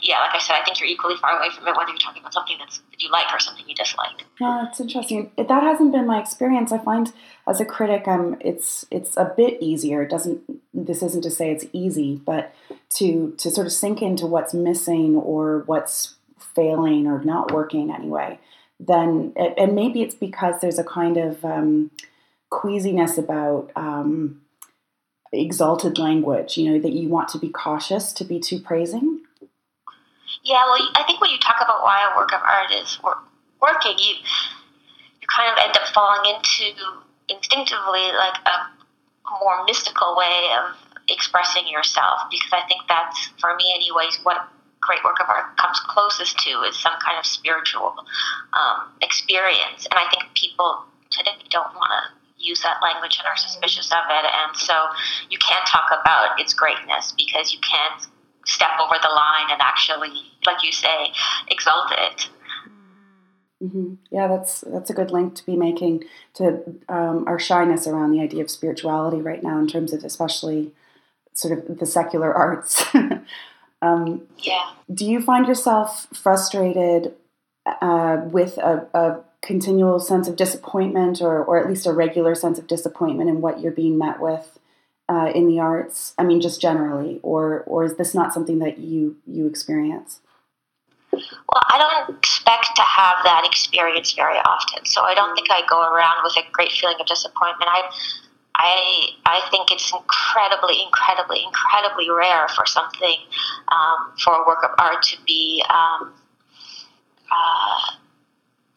yeah, 0.00 0.20
like 0.20 0.34
I 0.34 0.38
said, 0.38 0.54
I 0.54 0.64
think 0.64 0.80
you're 0.80 0.88
equally 0.88 1.16
far 1.16 1.38
away 1.38 1.48
from 1.50 1.66
it 1.66 1.76
whether 1.76 1.90
you're 1.90 1.98
talking 1.98 2.20
about 2.20 2.32
something 2.32 2.56
that's 2.58 2.78
that 2.78 3.02
you 3.02 3.10
like 3.10 3.32
or 3.32 3.38
something 3.38 3.64
you 3.68 3.74
dislike. 3.74 4.24
Yeah, 4.40 4.62
that's 4.64 4.80
interesting. 4.80 5.30
That 5.36 5.62
hasn't 5.62 5.92
been 5.92 6.06
my 6.06 6.20
experience. 6.20 6.72
I 6.72 6.78
find 6.78 7.12
as 7.46 7.60
a 7.60 7.64
critic, 7.64 8.06
um, 8.08 8.36
it's 8.40 8.86
it's 8.90 9.16
a 9.16 9.32
bit 9.36 9.58
easier. 9.60 10.02
It 10.02 10.10
doesn't. 10.10 10.42
This 10.74 11.02
isn't 11.02 11.22
to 11.22 11.30
say 11.30 11.50
it's 11.50 11.66
easy, 11.72 12.20
but 12.24 12.54
to 12.96 13.34
to 13.38 13.50
sort 13.50 13.66
of 13.66 13.72
sink 13.72 14.02
into 14.02 14.26
what's 14.26 14.54
missing 14.54 15.16
or 15.16 15.62
what's 15.66 16.16
failing 16.38 17.06
or 17.06 17.22
not 17.24 17.52
working 17.52 17.90
anyway. 17.90 18.38
Then 18.78 19.32
and 19.36 19.74
maybe 19.74 20.02
it's 20.02 20.14
because 20.14 20.60
there's 20.60 20.78
a 20.78 20.84
kind 20.84 21.16
of 21.16 21.44
um, 21.44 21.90
queasiness 22.50 23.18
about. 23.18 23.70
Um, 23.76 24.42
exalted 25.32 25.98
language, 25.98 26.56
you 26.56 26.70
know, 26.70 26.80
that 26.80 26.92
you 26.92 27.08
want 27.08 27.28
to 27.28 27.38
be 27.38 27.48
cautious 27.48 28.12
to 28.12 28.24
be 28.24 28.40
too 28.40 28.60
praising? 28.60 29.20
Yeah, 30.44 30.64
well, 30.66 30.78
I 30.94 31.02
think 31.06 31.20
when 31.20 31.30
you 31.30 31.38
talk 31.38 31.56
about 31.56 31.82
why 31.82 32.10
a 32.12 32.16
work 32.16 32.32
of 32.32 32.40
art 32.42 32.72
is 32.72 32.98
working, 33.60 33.98
you 33.98 34.14
you 35.20 35.26
kind 35.28 35.50
of 35.52 35.58
end 35.58 35.76
up 35.76 35.88
falling 35.92 36.34
into 36.34 36.72
instinctively 37.28 38.12
like 38.16 38.38
a, 38.46 38.76
more 39.42 39.64
mystical 39.66 40.14
way 40.16 40.54
of 40.54 40.76
expressing 41.08 41.66
yourself 41.66 42.20
because 42.30 42.52
I 42.52 42.62
think 42.68 42.82
that's 42.88 43.26
for 43.40 43.56
me 43.56 43.74
anyways 43.74 44.20
what 44.22 44.48
great 44.80 45.02
work 45.02 45.18
of 45.20 45.28
art 45.28 45.56
comes 45.56 45.80
closest 45.80 46.38
to 46.46 46.62
is 46.62 46.78
some 46.78 46.94
kind 47.04 47.18
of 47.18 47.26
spiritual 47.26 47.92
um, 48.52 48.86
experience 49.02 49.84
and 49.90 49.98
I 49.98 50.08
think 50.14 50.32
people 50.34 50.84
today 51.10 51.32
don't 51.50 51.74
want 51.74 51.90
to 51.90 52.16
use 52.38 52.62
that 52.62 52.78
language 52.82 53.18
and 53.18 53.26
are 53.26 53.36
suspicious 53.36 53.90
of 53.90 54.04
it. 54.10 54.24
And 54.24 54.56
so 54.56 54.86
you 55.28 55.38
can't 55.38 55.66
talk 55.66 55.90
about 55.90 56.40
its 56.40 56.54
greatness 56.54 57.12
because 57.16 57.52
you 57.52 57.58
can't 57.60 58.06
step 58.46 58.70
over 58.80 58.94
the 59.02 59.08
line 59.08 59.50
and 59.50 59.60
actually, 59.60 60.12
like 60.46 60.62
you 60.62 60.72
say, 60.72 61.12
exalt 61.48 61.92
it. 61.92 62.28
Mm-hmm. 63.62 63.94
Yeah, 64.10 64.28
that's 64.28 64.60
that's 64.60 64.90
a 64.90 64.94
good 64.94 65.10
link 65.10 65.34
to 65.36 65.46
be 65.46 65.56
making 65.56 66.04
to 66.34 66.62
um, 66.88 67.24
our 67.26 67.38
shyness 67.38 67.86
around 67.86 68.12
the 68.12 68.20
idea 68.20 68.42
of 68.42 68.50
spirituality 68.50 69.20
right 69.22 69.42
now, 69.42 69.58
in 69.58 69.66
terms 69.66 69.92
of 69.92 70.04
especially 70.04 70.72
sort 71.32 71.58
of 71.58 71.78
the 71.78 71.86
secular 71.86 72.32
arts. 72.34 72.84
um, 73.82 74.22
yeah. 74.38 74.70
Do 74.92 75.06
you 75.06 75.22
find 75.22 75.46
yourself 75.46 76.06
frustrated 76.14 77.14
uh, 77.64 78.20
with 78.26 78.58
a, 78.58 78.86
a 78.94 79.20
continual 79.42 80.00
sense 80.00 80.28
of 80.28 80.36
disappointment 80.36 81.20
or, 81.20 81.42
or 81.42 81.58
at 81.58 81.68
least 81.68 81.86
a 81.86 81.92
regular 81.92 82.34
sense 82.34 82.58
of 82.58 82.66
disappointment 82.66 83.30
in 83.30 83.40
what 83.40 83.60
you're 83.60 83.72
being 83.72 83.96
met 83.96 84.20
with 84.20 84.55
uh, 85.08 85.30
in 85.34 85.46
the 85.46 85.58
arts 85.60 86.14
i 86.18 86.22
mean 86.22 86.40
just 86.40 86.60
generally 86.60 87.20
or 87.22 87.62
or 87.66 87.84
is 87.84 87.96
this 87.96 88.14
not 88.14 88.32
something 88.32 88.58
that 88.58 88.78
you 88.78 89.16
you 89.26 89.46
experience? 89.46 90.20
Well 91.12 91.62
i 91.70 91.78
don't 91.78 92.18
expect 92.18 92.76
to 92.76 92.82
have 92.82 93.16
that 93.24 93.44
experience 93.44 94.12
very 94.12 94.38
often 94.38 94.84
so 94.84 95.02
i 95.02 95.14
don't 95.14 95.34
think 95.34 95.48
i 95.50 95.62
go 95.68 95.80
around 95.80 96.16
with 96.24 96.36
a 96.36 96.42
great 96.52 96.72
feeling 96.72 96.96
of 97.00 97.06
disappointment. 97.06 97.70
I 97.72 97.90
I, 98.58 99.10
I 99.26 99.48
think 99.50 99.70
it's 99.70 99.92
incredibly, 99.92 100.82
incredibly, 100.82 101.44
incredibly 101.44 102.08
rare 102.08 102.48
for 102.48 102.64
something, 102.64 103.18
um, 103.68 104.12
for 104.24 104.32
a 104.32 104.46
work 104.46 104.64
of 104.64 104.70
art 104.78 105.02
to 105.02 105.16
be 105.26 105.62
um, 105.68 106.14
uh, 107.30 107.92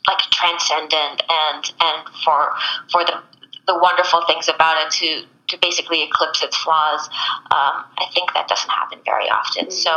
like 0.08 0.20
transcendent 0.32 1.24
and 1.30 1.72
and 1.80 2.16
for 2.24 2.54
for 2.92 3.06
the 3.06 3.22
the 3.68 3.78
wonderful 3.78 4.24
things 4.26 4.50
about 4.50 4.86
it 4.86 4.92
to 4.92 5.24
to 5.50 5.58
basically 5.58 6.04
eclipse 6.04 6.42
its 6.44 6.56
flaws. 6.58 7.08
Um, 7.52 7.86
I 7.98 8.06
think 8.14 8.34
that 8.34 8.48
doesn't 8.48 8.70
happen 8.70 9.00
very 9.06 9.30
often. 9.30 9.66
Mm-hmm. 9.66 9.72
So 9.72 9.92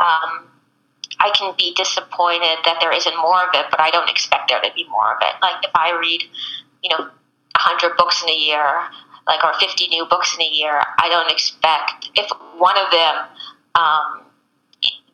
um, 0.00 0.48
I 1.20 1.30
can 1.34 1.54
be 1.56 1.74
disappointed 1.74 2.58
that 2.64 2.78
there 2.80 2.92
isn't 2.92 3.16
more 3.16 3.42
of 3.42 3.54
it, 3.54 3.66
but 3.70 3.80
I 3.80 3.90
don't 3.90 4.10
expect 4.10 4.48
there 4.48 4.60
to 4.60 4.70
be 4.74 4.86
more 4.88 5.14
of 5.14 5.18
it. 5.22 5.34
Like 5.40 5.64
if 5.64 5.70
I 5.74 5.96
read, 5.98 6.22
you 6.82 6.90
know, 6.90 7.08
hundred 7.56 7.96
books 7.96 8.22
in 8.22 8.28
a 8.28 8.36
year, 8.36 8.82
like 9.26 9.42
or 9.42 9.52
fifty 9.58 9.88
new 9.88 10.04
books 10.06 10.34
in 10.34 10.42
a 10.42 10.48
year, 10.48 10.82
I 10.98 11.08
don't 11.08 11.30
expect 11.30 12.10
if 12.14 12.30
one 12.58 12.76
of 12.78 12.90
them 12.92 13.14
um, 13.74 14.22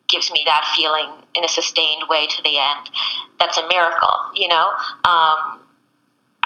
gives 0.07 0.31
me 0.31 0.43
that 0.45 0.71
feeling 0.75 1.09
in 1.35 1.43
a 1.43 1.47
sustained 1.47 2.03
way 2.09 2.27
to 2.27 2.43
the 2.43 2.57
end. 2.59 2.89
That's 3.39 3.57
a 3.57 3.67
miracle, 3.67 4.13
you 4.35 4.47
know. 4.47 4.71
Um, 5.03 5.62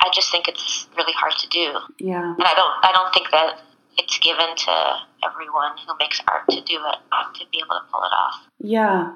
I 0.08 0.10
just 0.13 0.32
think 0.32 0.48
it's 0.48 0.88
really 0.96 1.13
hard 1.13 1.34
to 1.39 1.48
do. 1.50 1.74
Yeah. 2.00 2.34
And 2.34 2.43
I 2.43 2.54
don't 2.56 2.74
I 2.84 2.91
don't 2.93 3.13
think 3.13 3.30
that 3.32 3.60
it's 3.98 4.17
given 4.20 4.56
to 4.56 4.98
everyone 5.24 5.72
who 5.86 5.93
makes 6.00 6.22
art 6.28 6.48
to 6.50 6.62
do 6.62 6.76
it 6.76 6.98
to 7.39 7.46
be 7.52 7.60
able 7.60 7.76
to 7.76 7.91
pull 7.91 8.04
it 8.04 8.13
off. 8.13 8.48
Yeah. 8.60 9.13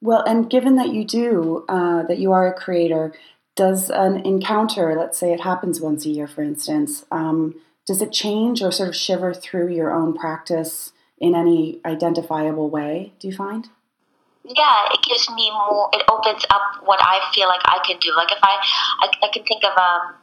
Well, 0.00 0.22
and 0.26 0.48
given 0.50 0.76
that 0.76 0.92
you 0.92 1.04
do, 1.04 1.64
uh, 1.68 2.04
that 2.04 2.18
you 2.18 2.32
are 2.32 2.46
a 2.46 2.54
creator, 2.58 3.12
does 3.54 3.90
an 3.90 4.24
encounter, 4.26 4.94
let's 4.96 5.18
say 5.18 5.32
it 5.32 5.40
happens 5.40 5.80
once 5.80 6.06
a 6.06 6.08
year, 6.08 6.26
for 6.26 6.42
instance, 6.42 7.04
um, 7.10 7.54
does 7.86 8.00
it 8.00 8.12
change 8.12 8.62
or 8.62 8.72
sort 8.72 8.88
of 8.88 8.96
shiver 8.96 9.34
through 9.34 9.68
your 9.68 9.92
own 9.92 10.16
practice 10.16 10.92
in 11.18 11.34
any 11.34 11.80
identifiable 11.84 12.70
way? 12.70 13.12
Do 13.20 13.28
you 13.28 13.34
find? 13.34 13.68
Yeah, 14.44 14.88
it 14.92 15.00
gives 15.06 15.30
me 15.30 15.50
more. 15.50 15.88
It 15.92 16.02
opens 16.10 16.44
up 16.50 16.82
what 16.84 16.98
I 17.00 17.20
feel 17.34 17.48
like 17.48 17.62
I 17.64 17.78
can 17.86 17.98
do. 17.98 18.14
Like 18.14 18.32
if 18.32 18.38
I, 18.42 18.58
I, 19.02 19.26
I 19.26 19.28
can 19.32 19.44
think 19.44 19.62
of 19.64 19.76
um, 19.76 20.14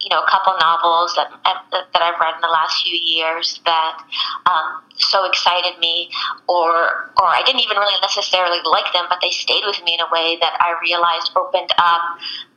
you 0.00 0.08
know, 0.10 0.22
a 0.22 0.30
couple 0.30 0.54
novels 0.60 1.14
that 1.16 1.30
that 1.44 2.02
I've 2.02 2.18
read 2.20 2.34
in 2.34 2.40
the 2.40 2.48
last 2.48 2.82
few 2.82 2.96
years 2.96 3.60
that 3.64 4.02
um, 4.46 4.82
so 4.96 5.26
excited 5.26 5.78
me, 5.78 6.10
or 6.48 7.12
or 7.18 7.26
I 7.26 7.42
didn't 7.44 7.60
even 7.60 7.76
really 7.76 8.00
necessarily 8.00 8.58
like 8.64 8.92
them, 8.92 9.06
but 9.08 9.18
they 9.22 9.30
stayed 9.30 9.62
with 9.64 9.82
me 9.84 9.94
in 9.94 10.00
a 10.00 10.10
way 10.12 10.38
that 10.40 10.56
I 10.60 10.78
realized 10.82 11.30
opened 11.36 11.70
up. 11.78 12.02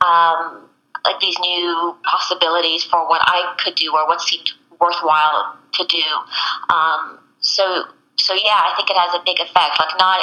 Um, 0.02 0.70
like 1.04 1.20
these 1.20 1.38
new 1.38 1.94
possibilities 2.02 2.82
for 2.82 3.06
what 3.06 3.20
I 3.24 3.54
could 3.62 3.74
do 3.74 3.92
or 3.92 4.06
what 4.06 4.22
seemed 4.22 4.50
worthwhile 4.80 5.54
to 5.74 5.84
do. 5.84 6.02
Um, 6.74 7.18
so 7.40 7.84
so 8.16 8.34
yeah, 8.34 8.70
I 8.70 8.74
think 8.76 8.90
it 8.90 8.96
has 8.96 9.14
a 9.14 9.22
big 9.24 9.40
effect. 9.40 9.78
Like 9.78 9.94
not 9.98 10.18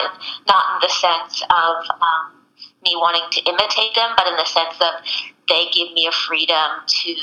not 0.48 0.64
in 0.74 0.78
the 0.82 0.92
sense 0.92 1.44
of 1.44 1.76
um, 2.00 2.42
me 2.84 2.96
wanting 2.96 3.28
to 3.32 3.40
imitate 3.50 3.96
them, 3.96 4.16
but 4.16 4.28
in 4.28 4.36
the 4.36 4.46
sense 4.48 4.76
of 4.80 5.04
they 5.48 5.68
give 5.74 5.92
me 5.94 6.08
a 6.08 6.12
freedom 6.12 6.82
to 6.88 7.14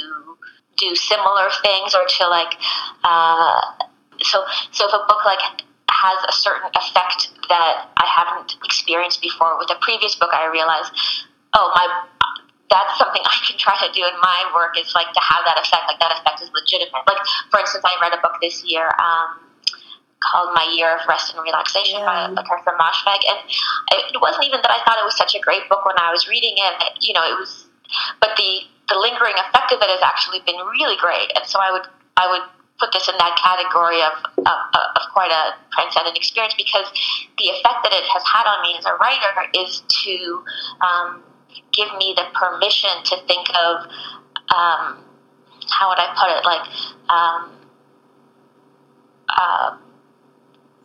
do 0.77 0.95
similar 0.95 1.49
things 1.63 1.95
or 1.95 2.05
to 2.07 2.29
like. 2.29 2.55
Uh, 3.03 3.61
so 4.21 4.45
so 4.73 4.87
if 4.87 4.93
a 4.93 5.03
book 5.09 5.25
like 5.25 5.65
has 5.91 6.19
a 6.29 6.33
certain 6.33 6.69
effect 6.77 7.33
that 7.49 7.89
I 7.97 8.07
haven't 8.07 8.55
experienced 8.65 9.23
before 9.23 9.59
with 9.59 9.71
a 9.71 9.79
previous 9.81 10.15
book, 10.15 10.31
I 10.33 10.47
realize, 10.47 10.91
oh 11.55 11.73
my. 11.75 12.05
That's 12.69 12.99
something 12.99 13.23
I 13.25 13.37
can 13.49 13.57
try 13.57 13.73
to 13.81 13.89
do 13.97 14.05
in 14.05 14.13
my 14.21 14.53
work. 14.55 14.77
Is 14.77 14.93
like 14.95 15.09
to 15.17 15.25
have 15.25 15.41
that 15.49 15.57
effect. 15.57 15.89
Like 15.89 15.99
that 16.05 16.21
effect 16.21 16.45
is 16.45 16.53
legitimate. 16.53 17.01
Like 17.09 17.25
for 17.51 17.61
instance, 17.61 17.83
I 17.83 17.97
read 17.99 18.13
a 18.13 18.21
book 18.21 18.37
this 18.43 18.63
year. 18.63 18.93
Um, 19.01 19.48
called 20.21 20.55
My 20.55 20.67
Year 20.75 20.99
of 20.99 21.07
Rest 21.09 21.35
and 21.35 21.43
Relaxation 21.43 22.01
yeah. 22.01 22.33
by 22.35 22.43
Karsten 22.43 22.75
Moshfegh. 22.75 23.23
And 23.29 23.39
it 24.11 24.21
wasn't 24.21 24.45
even 24.45 24.61
that 24.63 24.71
I 24.71 24.83
thought 24.85 24.99
it 24.99 25.07
was 25.07 25.17
such 25.17 25.35
a 25.35 25.41
great 25.41 25.69
book 25.69 25.85
when 25.87 25.99
I 25.99 26.11
was 26.11 26.29
reading 26.29 26.55
it. 26.59 26.75
You 27.01 27.15
know, 27.15 27.23
it 27.23 27.39
was, 27.39 27.67
but 28.21 28.35
the, 28.37 28.67
the 28.89 28.99
lingering 28.99 29.39
effect 29.39 29.71
of 29.73 29.79
it 29.79 29.91
has 29.91 30.03
actually 30.03 30.43
been 30.43 30.59
really 30.59 30.97
great. 30.99 31.31
And 31.37 31.47
so 31.47 31.61
I 31.63 31.71
would, 31.71 31.87
I 32.17 32.27
would 32.31 32.43
put 32.79 32.93
this 32.93 33.09
in 33.09 33.15
that 33.19 33.35
category 33.39 34.03
of, 34.03 34.15
of, 34.43 34.59
of 34.75 35.03
quite 35.13 35.31
a 35.31 35.55
transcendent 35.75 36.17
experience 36.17 36.55
because 36.55 36.87
the 37.39 37.51
effect 37.51 37.83
that 37.83 37.93
it 37.93 38.07
has 38.07 38.23
had 38.27 38.47
on 38.47 38.63
me 38.63 38.75
as 38.79 38.87
a 38.87 38.95
writer 38.99 39.33
is 39.55 39.83
to 40.03 40.43
um, 40.81 41.23
give 41.73 41.89
me 41.99 42.15
the 42.17 42.27
permission 42.35 42.91
to 43.05 43.17
think 43.27 43.47
of, 43.55 43.87
um, 44.55 44.99
how 45.71 45.91
would 45.91 45.99
I 45.99 46.11
put 46.15 46.31
it, 46.31 46.45
like, 46.47 46.65
um, 47.11 47.51
uh, 49.29 49.77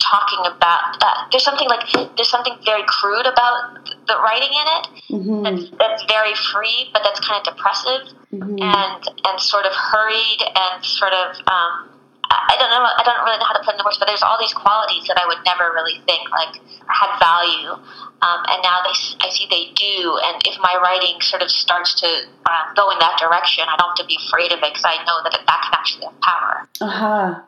talking 0.03 0.39
about 0.45 0.97
uh, 1.01 1.27
there's 1.31 1.43
something 1.43 1.67
like 1.67 1.87
there's 2.15 2.29
something 2.29 2.53
very 2.65 2.83
crude 2.87 3.25
about 3.25 3.79
the 4.07 4.15
writing 4.19 4.51
in 4.51 4.67
it 4.67 4.83
mm-hmm. 5.09 5.43
that's, 5.43 5.69
that's 5.79 6.03
very 6.11 6.35
free 6.51 6.89
but 6.91 7.01
that's 7.03 7.19
kind 7.25 7.39
of 7.39 7.55
depressive 7.55 8.11
mm-hmm. 8.33 8.59
and 8.59 9.01
and 9.25 9.39
sort 9.39 9.65
of 9.65 9.71
hurried 9.71 10.41
and 10.43 10.83
sort 10.83 11.13
of 11.13 11.35
um, 11.47 11.89
I 12.33 12.55
don't 12.57 12.69
know. 12.69 12.81
I 12.81 13.03
don't 13.05 13.21
really 13.25 13.37
know 13.37 13.45
how 13.45 13.53
to 13.53 13.63
put 13.63 13.77
into 13.77 13.85
words, 13.85 13.97
but 13.97 14.07
there's 14.07 14.23
all 14.23 14.39
these 14.39 14.53
qualities 14.53 15.05
that 15.07 15.21
I 15.21 15.25
would 15.27 15.45
never 15.45 15.69
really 15.69 16.01
think 16.05 16.29
like 16.31 16.57
had 16.89 17.11
value, 17.21 17.77
um, 17.77 18.39
and 18.49 18.59
now 18.63 18.81
they, 18.81 18.95
I 19.21 19.29
see 19.29 19.45
they 19.49 19.69
do. 19.75 20.17
And 20.23 20.41
if 20.45 20.57
my 20.57 20.73
writing 20.81 21.21
sort 21.21 21.41
of 21.41 21.51
starts 21.51 21.93
to 22.01 22.07
uh, 22.07 22.73
go 22.75 22.89
in 22.89 22.99
that 22.99 23.19
direction, 23.19 23.65
I 23.69 23.77
don't 23.77 23.93
have 23.93 24.01
to 24.01 24.07
be 24.07 24.17
afraid 24.27 24.51
of 24.51 24.59
it 24.59 24.73
because 24.73 24.85
I 24.85 24.97
know 25.05 25.21
that 25.23 25.33
that 25.45 25.59
can 25.61 25.73
actually 25.77 26.05
have 26.05 26.19
power. 26.21 26.55
Uh 26.81 26.89
huh. 26.89 27.41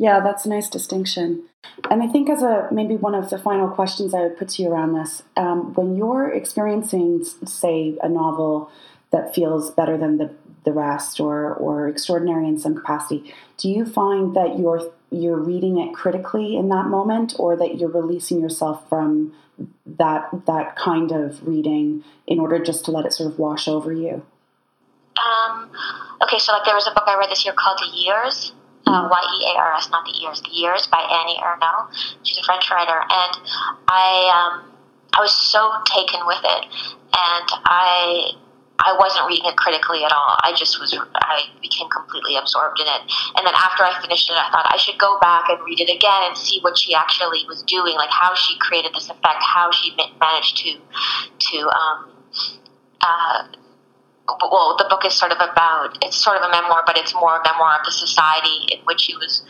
Yeah, 0.00 0.20
that's 0.20 0.46
a 0.46 0.48
nice 0.48 0.70
distinction. 0.70 1.42
And 1.90 2.02
I 2.02 2.06
think, 2.06 2.30
as 2.30 2.42
a 2.42 2.68
maybe 2.72 2.96
one 2.96 3.14
of 3.14 3.28
the 3.28 3.36
final 3.36 3.68
questions 3.68 4.14
I 4.14 4.22
would 4.22 4.38
put 4.38 4.48
to 4.50 4.62
you 4.62 4.70
around 4.70 4.94
this, 4.94 5.22
um, 5.36 5.74
when 5.74 5.94
you're 5.94 6.30
experiencing, 6.30 7.22
say, 7.44 7.98
a 8.02 8.08
novel 8.08 8.70
that 9.10 9.34
feels 9.34 9.70
better 9.72 9.98
than 9.98 10.16
the, 10.16 10.34
the 10.64 10.72
rest 10.72 11.20
or, 11.20 11.52
or 11.52 11.86
extraordinary 11.86 12.48
in 12.48 12.58
some 12.58 12.76
capacity, 12.76 13.34
do 13.58 13.68
you 13.68 13.84
find 13.84 14.34
that 14.34 14.58
you're 14.58 14.90
you're 15.10 15.38
reading 15.38 15.78
it 15.78 15.92
critically 15.92 16.56
in 16.56 16.70
that 16.70 16.86
moment 16.86 17.34
or 17.38 17.54
that 17.56 17.76
you're 17.76 17.90
releasing 17.90 18.40
yourself 18.40 18.88
from 18.88 19.34
that 19.84 20.30
that 20.46 20.76
kind 20.76 21.12
of 21.12 21.46
reading 21.46 22.02
in 22.26 22.40
order 22.40 22.58
just 22.58 22.86
to 22.86 22.90
let 22.90 23.04
it 23.04 23.12
sort 23.12 23.30
of 23.30 23.38
wash 23.38 23.68
over 23.68 23.92
you? 23.92 24.24
Um, 25.18 25.70
okay, 26.22 26.38
so 26.38 26.52
like 26.54 26.64
there 26.64 26.74
was 26.74 26.86
a 26.86 26.94
book 26.94 27.04
I 27.06 27.18
read 27.18 27.30
this 27.30 27.44
year 27.44 27.52
called 27.54 27.78
The 27.80 27.98
Years. 27.98 28.54
Uh, 28.86 28.92
mm-hmm. 28.92 29.10
Y 29.10 29.22
E 29.36 29.54
A 29.54 29.58
R 29.60 29.74
S, 29.74 29.90
not 29.90 30.04
the 30.04 30.16
years. 30.16 30.40
The 30.42 30.50
years 30.50 30.86
by 30.86 31.00
Annie 31.00 31.38
Ernaux. 31.38 31.92
She's 32.22 32.38
a 32.38 32.42
French 32.42 32.70
writer, 32.70 33.00
and 33.00 33.32
I 33.88 34.30
um, 34.32 34.72
I 35.12 35.20
was 35.20 35.36
so 35.36 35.72
taken 35.86 36.26
with 36.26 36.40
it, 36.42 36.64
and 37.12 37.48
I 37.64 38.32
I 38.80 38.96
wasn't 38.98 39.28
reading 39.28 39.44
it 39.44 39.56
critically 39.56 40.04
at 40.04 40.12
all. 40.12 40.40
I 40.40 40.54
just 40.56 40.80
was, 40.80 40.96
I 40.96 41.44
became 41.60 41.88
completely 41.90 42.36
absorbed 42.36 42.80
in 42.80 42.86
it. 42.86 43.02
And 43.36 43.46
then 43.46 43.52
after 43.54 43.84
I 43.84 43.92
finished 44.00 44.30
it, 44.30 44.36
I 44.36 44.50
thought 44.50 44.64
I 44.72 44.78
should 44.78 44.98
go 44.98 45.18
back 45.20 45.50
and 45.50 45.60
read 45.64 45.80
it 45.80 45.92
again 45.92 46.22
and 46.24 46.36
see 46.36 46.60
what 46.60 46.78
she 46.78 46.94
actually 46.94 47.44
was 47.46 47.62
doing, 47.64 47.94
like 47.96 48.08
how 48.10 48.34
she 48.34 48.56
created 48.58 48.94
this 48.94 49.10
effect, 49.10 49.44
how 49.44 49.70
she 49.70 49.94
managed 50.18 50.56
to, 50.64 50.80
to, 50.80 51.58
um, 51.68 52.08
uh, 53.02 53.42
well, 54.40 54.76
the 54.76 54.86
book 54.88 55.04
is 55.04 55.14
sort 55.14 55.32
of 55.32 55.38
about, 55.38 55.98
it's 56.02 56.16
sort 56.16 56.36
of 56.36 56.42
a 56.42 56.50
memoir, 56.50 56.82
but 56.86 56.98
it's 56.98 57.14
more 57.14 57.36
a 57.36 57.42
memoir 57.42 57.78
of 57.78 57.84
the 57.84 57.92
society 57.92 58.66
in 58.72 58.80
which 58.84 59.02
she 59.02 59.16
was, 59.16 59.42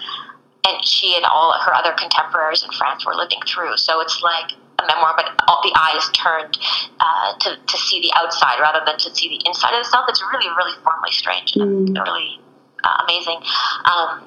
and 0.67 0.85
she 0.85 1.17
and 1.17 1.25
all 1.25 1.53
her 1.65 1.75
other 1.75 1.93
contemporaries 1.99 2.63
in 2.63 2.71
France 2.73 3.05
were 3.07 3.15
living 3.15 3.41
through. 3.47 3.77
So 3.77 4.01
it's 4.01 4.23
like, 4.23 4.53
a 4.83 4.87
memoir, 4.87 5.15
but 5.17 5.29
all 5.47 5.61
the 5.63 5.73
eyes 5.77 6.09
turned 6.13 6.57
uh, 7.01 7.37
to, 7.39 7.57
to 7.57 7.77
see 7.77 8.01
the 8.01 8.13
outside 8.17 8.61
rather 8.61 8.81
than 8.85 8.99
to 8.99 9.15
see 9.15 9.29
the 9.29 9.41
inside 9.47 9.77
of 9.77 9.85
the 9.85 9.91
self. 9.91 10.07
It's 10.09 10.23
really, 10.33 10.49
really 10.57 10.77
formally 10.83 11.13
strange 11.13 11.55
and 11.57 11.89
mm. 11.89 12.05
really 12.05 12.41
uh, 12.83 13.05
amazing. 13.05 13.41
Um, 13.85 14.27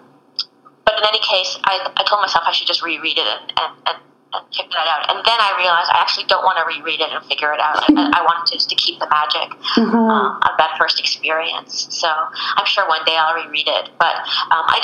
but 0.85 0.97
in 0.97 1.03
any 1.07 1.19
case, 1.19 1.57
I, 1.63 1.91
I 1.95 2.03
told 2.07 2.21
myself 2.21 2.43
I 2.45 2.51
should 2.51 2.67
just 2.67 2.83
reread 2.83 3.17
it 3.17 3.25
and, 3.25 3.53
and, 3.57 3.73
and, 3.87 3.97
and 4.33 4.71
that 4.73 4.87
out. 4.89 5.09
And 5.13 5.21
then 5.25 5.39
I 5.39 5.53
realized 5.57 5.89
I 5.93 6.01
actually 6.01 6.25
don't 6.25 6.43
want 6.43 6.57
to 6.57 6.65
reread 6.65 6.99
it 6.99 7.09
and 7.13 7.23
figure 7.25 7.53
it 7.53 7.59
out. 7.61 7.85
I, 7.85 8.19
I 8.19 8.21
wanted 8.25 8.51
to, 8.51 8.57
just 8.57 8.69
to 8.69 8.75
keep 8.75 8.99
the 8.99 9.07
magic 9.09 9.53
mm-hmm. 9.77 9.95
um, 9.95 10.41
of 10.41 10.53
that 10.57 10.75
first 10.77 10.99
experience. 10.99 11.87
So 11.93 12.09
I'm 12.09 12.65
sure 12.65 12.87
one 12.87 13.05
day 13.05 13.15
I'll 13.15 13.35
reread 13.35 13.67
it. 13.67 13.89
But 13.99 14.15
um, 14.49 14.65
I, 14.65 14.81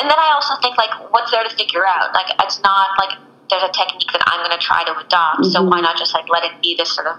and 0.00 0.06
then 0.06 0.18
I 0.18 0.32
also 0.34 0.54
think 0.62 0.78
like, 0.78 0.90
what's 1.10 1.30
there 1.30 1.42
to 1.42 1.54
figure 1.56 1.86
out? 1.86 2.14
Like, 2.14 2.30
it's 2.40 2.62
not 2.62 2.94
like 2.98 3.18
there's 3.50 3.62
a 3.62 3.72
technique 3.72 4.10
that 4.12 4.22
I'm 4.26 4.46
going 4.46 4.56
to 4.56 4.64
try 4.64 4.84
to 4.84 4.94
adopt. 4.96 5.42
Mm-hmm. 5.42 5.50
So 5.50 5.62
why 5.64 5.80
not 5.80 5.98
just 5.98 6.14
like 6.14 6.28
let 6.28 6.44
it 6.44 6.62
be 6.62 6.74
this 6.76 6.94
sort 6.94 7.06
of 7.06 7.18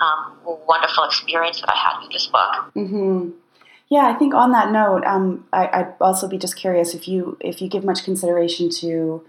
um, 0.00 0.36
wonderful 0.66 1.04
experience 1.04 1.60
that 1.60 1.70
I 1.70 1.76
had 1.76 2.02
with 2.02 2.12
this 2.12 2.26
book? 2.26 2.74
Mm-hmm. 2.76 3.30
Yeah, 3.88 4.06
I 4.06 4.14
think 4.14 4.34
on 4.34 4.52
that 4.52 4.70
note, 4.70 5.04
um, 5.04 5.48
I, 5.52 5.82
would 5.82 5.94
also 6.00 6.28
be 6.28 6.38
just 6.38 6.54
curious 6.54 6.94
if 6.94 7.08
you 7.08 7.36
if 7.40 7.60
you 7.60 7.68
give 7.68 7.82
much 7.82 8.04
consideration 8.04 8.70
to 8.80 9.24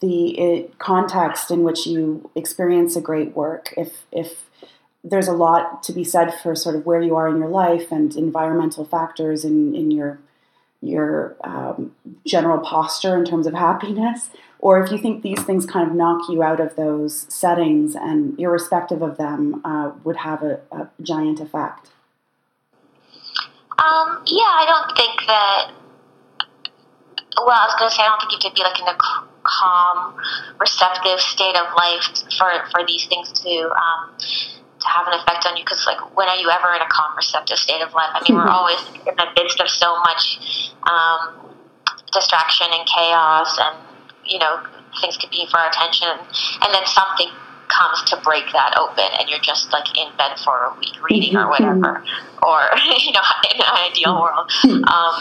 the 0.00 0.38
it, 0.38 0.78
context 0.78 1.50
in 1.50 1.62
which 1.62 1.86
you 1.86 2.30
experience 2.34 2.96
a 2.96 3.00
great 3.00 3.34
work. 3.34 3.72
If 3.76 4.04
if 4.12 4.46
there's 5.02 5.28
a 5.28 5.32
lot 5.32 5.82
to 5.84 5.92
be 5.92 6.04
said 6.04 6.34
for 6.42 6.54
sort 6.54 6.74
of 6.74 6.84
where 6.84 7.00
you 7.00 7.14
are 7.14 7.28
in 7.28 7.38
your 7.38 7.48
life 7.48 7.92
and 7.92 8.14
environmental 8.16 8.84
factors 8.84 9.44
in 9.44 9.74
in 9.74 9.90
your 9.90 10.18
your 10.82 11.36
um, 11.42 11.94
general 12.26 12.58
posture 12.58 13.16
in 13.16 13.24
terms 13.24 13.46
of 13.46 13.54
happiness 13.54 14.30
or 14.58 14.82
if 14.82 14.90
you 14.90 14.98
think 14.98 15.22
these 15.22 15.42
things 15.42 15.64
kind 15.64 15.88
of 15.88 15.96
knock 15.96 16.28
you 16.28 16.42
out 16.42 16.60
of 16.60 16.76
those 16.76 17.26
settings 17.32 17.94
and 17.94 18.38
irrespective 18.38 19.02
of 19.02 19.16
them 19.16 19.60
uh, 19.64 19.90
would 20.04 20.16
have 20.16 20.42
a, 20.42 20.60
a, 20.70 20.88
giant 21.02 21.40
effect 21.40 21.90
um, 23.78 24.22
yeah 24.26 24.52
i 24.60 24.64
don't 24.66 24.96
think 24.96 25.20
that 25.26 25.72
well 27.38 27.56
i 27.56 27.66
was 27.66 27.74
going 27.78 27.90
to 27.90 27.96
say 27.96 28.02
i 28.02 28.08
don't 28.08 28.20
think 28.20 28.32
you 28.32 28.38
could 28.38 28.54
be 28.54 28.62
like 28.62 28.78
in 28.78 28.86
a 28.86 29.25
calm 29.46 30.14
receptive 30.58 31.20
state 31.20 31.56
of 31.56 31.72
life 31.76 32.04
for, 32.36 32.50
for 32.70 32.86
these 32.86 33.06
things 33.06 33.32
to 33.32 33.70
um, 33.70 34.12
to 34.18 34.86
have 34.86 35.06
an 35.08 35.14
effect 35.14 35.46
on 35.46 35.56
you. 35.56 35.64
Because 35.64 35.86
like 35.86 36.16
when 36.16 36.28
are 36.28 36.36
you 36.36 36.50
ever 36.50 36.74
in 36.74 36.82
a 36.82 36.90
calm 36.90 37.16
receptive 37.16 37.58
state 37.58 37.82
of 37.82 37.94
life? 37.94 38.10
I 38.12 38.22
mean 38.28 38.36
we're 38.36 38.48
always 38.48 38.78
in 39.06 39.14
the 39.16 39.28
midst 39.36 39.60
of 39.60 39.68
so 39.68 39.98
much 40.00 40.72
um, 40.84 41.54
distraction 42.12 42.66
and 42.70 42.86
chaos 42.86 43.58
and 43.60 43.78
you 44.24 44.38
know 44.38 44.60
things 45.00 45.16
could 45.16 45.30
be 45.30 45.46
for 45.50 45.58
our 45.58 45.68
attention, 45.68 46.08
and 46.08 46.74
then 46.74 46.86
something 46.86 47.28
comes 47.68 48.02
to 48.10 48.16
break 48.24 48.44
that 48.52 48.76
open, 48.78 49.04
and 49.18 49.28
you're 49.28 49.40
just 49.40 49.72
like 49.72 49.96
in 49.96 50.08
bed 50.16 50.38
for 50.44 50.72
a 50.72 50.78
week 50.78 50.96
reading 51.08 51.36
or 51.36 51.48
whatever, 51.48 52.02
or 52.42 52.60
you 52.98 53.12
know, 53.12 53.26
in 53.52 53.60
an 53.60 53.90
ideal 53.90 54.20
world. 54.20 54.50
Um, 54.64 55.14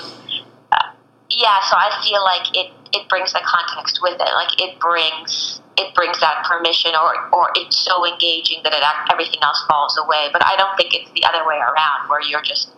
yeah, 1.29 1.59
so 1.69 1.75
I 1.75 1.91
feel 2.03 2.23
like 2.23 2.55
it 2.55 2.71
it 2.95 3.09
brings 3.09 3.33
the 3.33 3.41
context 3.43 3.99
with 4.01 4.15
it, 4.15 4.31
like 4.33 4.55
it 4.61 4.79
brings 4.79 5.61
it 5.77 5.93
brings 5.93 6.19
that 6.21 6.45
permission, 6.47 6.91
or 6.95 7.29
or 7.35 7.51
it's 7.55 7.77
so 7.77 8.07
engaging 8.07 8.63
that 8.63 8.73
it 8.73 8.83
everything 9.11 9.39
else 9.43 9.63
falls 9.67 9.99
away. 10.03 10.29
But 10.31 10.45
I 10.45 10.55
don't 10.55 10.75
think 10.77 10.93
it's 10.93 11.11
the 11.11 11.25
other 11.25 11.45
way 11.45 11.59
around, 11.59 12.09
where 12.09 12.21
you're 12.21 12.41
just 12.41 12.71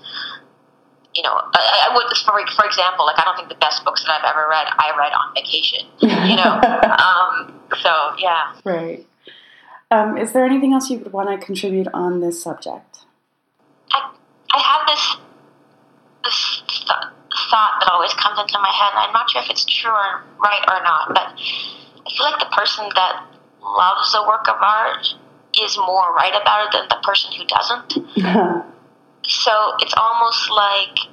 you 1.17 1.23
know, 1.23 1.33
I, 1.33 1.89
I 1.89 1.95
would, 1.95 2.15
for, 2.17 2.39
for 2.55 2.65
example, 2.65 3.05
like 3.05 3.17
I 3.17 3.23
don't 3.23 3.35
think 3.35 3.49
the 3.49 3.55
best 3.55 3.83
books 3.83 4.03
that 4.03 4.11
I've 4.11 4.29
ever 4.29 4.47
read 4.47 4.67
I 4.77 4.93
read 4.97 5.13
on 5.13 5.33
vacation, 5.33 5.87
you 6.01 6.35
know. 6.35 6.61
um, 6.61 7.59
so 7.81 8.13
yeah. 8.19 8.53
Right. 8.63 9.05
Um, 9.89 10.17
is 10.17 10.33
there 10.33 10.45
anything 10.45 10.73
else 10.73 10.89
you 10.89 10.99
would 10.99 11.13
want 11.13 11.29
to 11.29 11.43
contribute 11.43 11.87
on 11.93 12.19
this 12.19 12.41
subject? 12.41 12.99
I 13.91 14.11
I 14.51 14.59
have 14.59 14.87
this 14.87 15.15
this 16.23 16.61
th- 16.67 17.16
thought 17.49 17.79
that 17.79 17.89
always 17.91 18.13
comes 18.15 18.39
into 18.39 18.57
my 18.59 18.71
head, 18.71 18.91
and 18.95 19.07
I'm 19.07 19.13
not 19.13 19.29
sure 19.29 19.41
if 19.41 19.49
it's 19.49 19.65
true 19.65 19.91
or 19.91 20.23
right 20.39 20.63
or 20.67 20.81
not, 20.83 21.13
but 21.13 21.33
I 21.33 22.09
feel 22.09 22.25
like 22.25 22.39
the 22.39 22.51
person 22.55 22.89
that 22.95 23.25
loves 23.61 24.15
a 24.15 24.27
work 24.27 24.47
of 24.47 24.55
art 24.61 25.05
is 25.61 25.77
more 25.77 26.13
right 26.13 26.33
about 26.39 26.67
it 26.67 26.71
than 26.73 26.87
the 26.89 27.01
person 27.03 27.31
who 27.33 27.45
doesn't. 27.45 28.73
So 29.27 29.51
it's 29.79 29.93
almost 29.97 30.49
like 30.49 31.11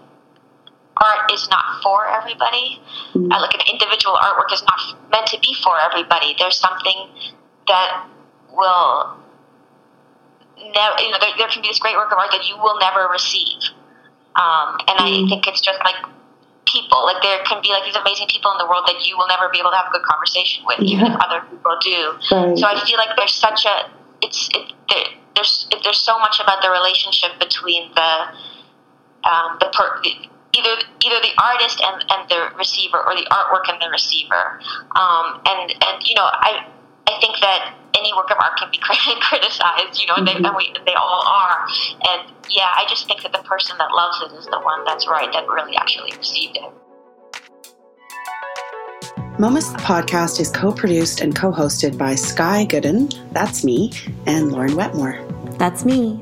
art 0.97 1.33
is 1.33 1.49
not 1.51 1.83
for 1.83 2.07
everybody. 2.07 2.81
Mm-hmm. 3.13 3.33
Uh, 3.33 3.41
like 3.41 3.55
an 3.55 3.67
individual 3.73 4.15
artwork 4.15 4.53
is 4.53 4.63
not 4.63 5.11
meant 5.11 5.27
to 5.29 5.39
be 5.41 5.55
for 5.63 5.75
everybody. 5.81 6.35
There's 6.39 6.59
something 6.59 7.11
that 7.67 8.07
will 8.53 9.19
never, 10.57 11.01
you 11.03 11.11
know, 11.11 11.19
there, 11.21 11.35
there, 11.39 11.49
can 11.49 11.63
be 11.63 11.69
this 11.69 11.81
great 11.81 11.97
work 11.97 12.13
of 12.13 12.19
art 12.19 12.31
that 12.31 12.47
you 12.47 12.57
will 12.57 12.79
never 12.79 13.09
receive. 13.11 13.59
Um, 14.37 14.79
and. 14.87 14.99
I 14.99 15.27
think 15.29 15.47
it's 15.47 15.61
just 15.61 15.79
like 15.85 15.97
people, 16.67 17.05
like 17.05 17.23
there 17.23 17.43
can 17.45 17.61
be 17.63 17.71
like 17.71 17.85
these 17.85 17.97
amazing 17.97 18.29
people 18.29 18.51
in 18.53 18.59
the 18.59 18.67
world 18.67 18.85
that 18.87 19.05
you 19.07 19.17
will 19.17 19.29
never 19.29 19.49
be 19.49 19.59
able 19.59 19.71
to 19.71 19.77
have 19.77 19.89
a 19.89 19.93
good 19.93 20.05
conversation 20.05 20.65
with, 20.67 20.81
yeah. 20.81 20.97
even 20.97 21.13
if 21.13 21.17
other 21.21 21.41
people 21.49 21.77
do. 21.83 22.17
Right. 22.33 22.59
So 22.59 22.67
I 22.67 22.79
feel 22.85 22.99
like 22.99 23.17
there's 23.17 23.35
such 23.35 23.67
a, 23.67 23.91
it's, 24.23 24.49
it, 24.55 24.73
there, 24.89 25.05
there's 25.35 25.67
there's 25.83 25.99
so 25.99 26.19
much 26.19 26.41
about 26.41 26.63
the 26.63 26.71
relationship 26.71 27.39
between 27.39 27.91
the 27.95 28.13
um, 29.25 29.59
the 29.61 29.67
per, 29.75 30.01
either 30.05 30.75
either 31.03 31.21
the 31.21 31.35
artist 31.43 31.81
and, 31.83 32.05
and 32.11 32.29
the 32.29 32.57
receiver 32.57 32.99
or 32.99 33.15
the 33.15 33.27
artwork 33.31 33.69
and 33.69 33.81
the 33.83 33.91
receiver 33.91 34.61
um, 34.95 35.41
and 35.47 35.71
and 35.73 36.03
you 36.05 36.15
know 36.15 36.25
I 36.25 36.67
I 37.07 37.21
think 37.21 37.37
that 37.41 37.75
any 38.05 38.13
work 38.15 38.31
of 38.31 38.37
art 38.37 38.59
can 38.59 38.71
be 38.71 38.79
criticized 38.83 40.01
you 40.01 40.07
know 40.07 40.15
and, 40.17 40.29
they, 40.29 40.35
and 40.35 40.53
we, 40.57 40.73
they 40.85 40.95
all 40.95 41.25
are 41.25 41.67
and 42.13 42.29
yeah 42.51 42.69
I 42.77 42.85
just 42.89 43.07
think 43.07 43.23
that 43.23 43.33
the 43.33 43.43
person 43.49 43.77
that 43.79 43.91
loves 43.93 44.21
it 44.23 44.37
is 44.37 44.47
the 44.47 44.61
one 44.61 44.85
that's 44.85 45.09
right 45.09 45.33
that 45.33 45.49
really 45.49 45.77
actually 45.77 46.13
received 46.17 46.57
it. 46.57 46.73
Momus 49.39 49.69
the 49.71 49.79
podcast 49.79 50.39
is 50.39 50.51
co 50.51 50.71
produced 50.73 51.21
and 51.21 51.35
co 51.35 51.51
hosted 51.51 51.99
by 51.99 52.15
Sky 52.15 52.65
Goodden, 52.67 53.11
that's 53.33 53.65
me, 53.65 53.91
and 54.27 54.53
Lauren 54.53 54.77
Wetmore. 54.77 55.19
That's 55.59 55.85
me. 55.85 56.21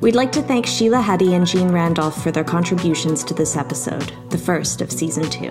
We'd 0.00 0.14
like 0.14 0.30
to 0.32 0.42
thank 0.42 0.66
Sheila 0.66 0.98
Heti 0.98 1.34
and 1.34 1.46
Jeanne 1.46 1.72
Randolph 1.72 2.22
for 2.22 2.30
their 2.30 2.44
contributions 2.44 3.24
to 3.24 3.34
this 3.34 3.56
episode, 3.56 4.12
the 4.30 4.38
first 4.38 4.80
of 4.82 4.92
season 4.92 5.28
two. 5.30 5.50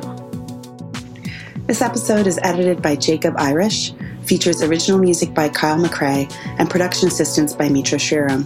This 1.65 1.81
episode 1.81 2.27
is 2.27 2.39
edited 2.43 2.81
by 2.81 2.95
Jacob 2.95 3.35
Irish, 3.37 3.91
features 4.25 4.61
original 4.61 4.99
music 4.99 5.33
by 5.33 5.49
Kyle 5.49 5.77
McRae, 5.77 6.31
and 6.59 6.69
production 6.69 7.07
assistance 7.07 7.53
by 7.53 7.69
Mitra 7.69 7.97
Shiram. 7.97 8.45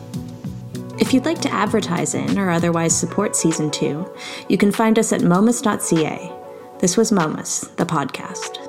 If 1.00 1.14
you'd 1.14 1.26
like 1.26 1.42
to 1.42 1.54
advertise 1.54 2.16
in 2.16 2.40
or 2.40 2.50
otherwise 2.50 2.98
support 2.98 3.36
season 3.36 3.70
two, 3.70 4.12
you 4.50 4.58
can 4.58 4.72
find 4.72 4.98
us 4.98 5.14
at 5.14 5.22
momus.ca 5.22 6.34
this 6.80 6.96
was 6.96 7.12
Momus, 7.12 7.62
the 7.78 7.86
podcast. 7.86 8.67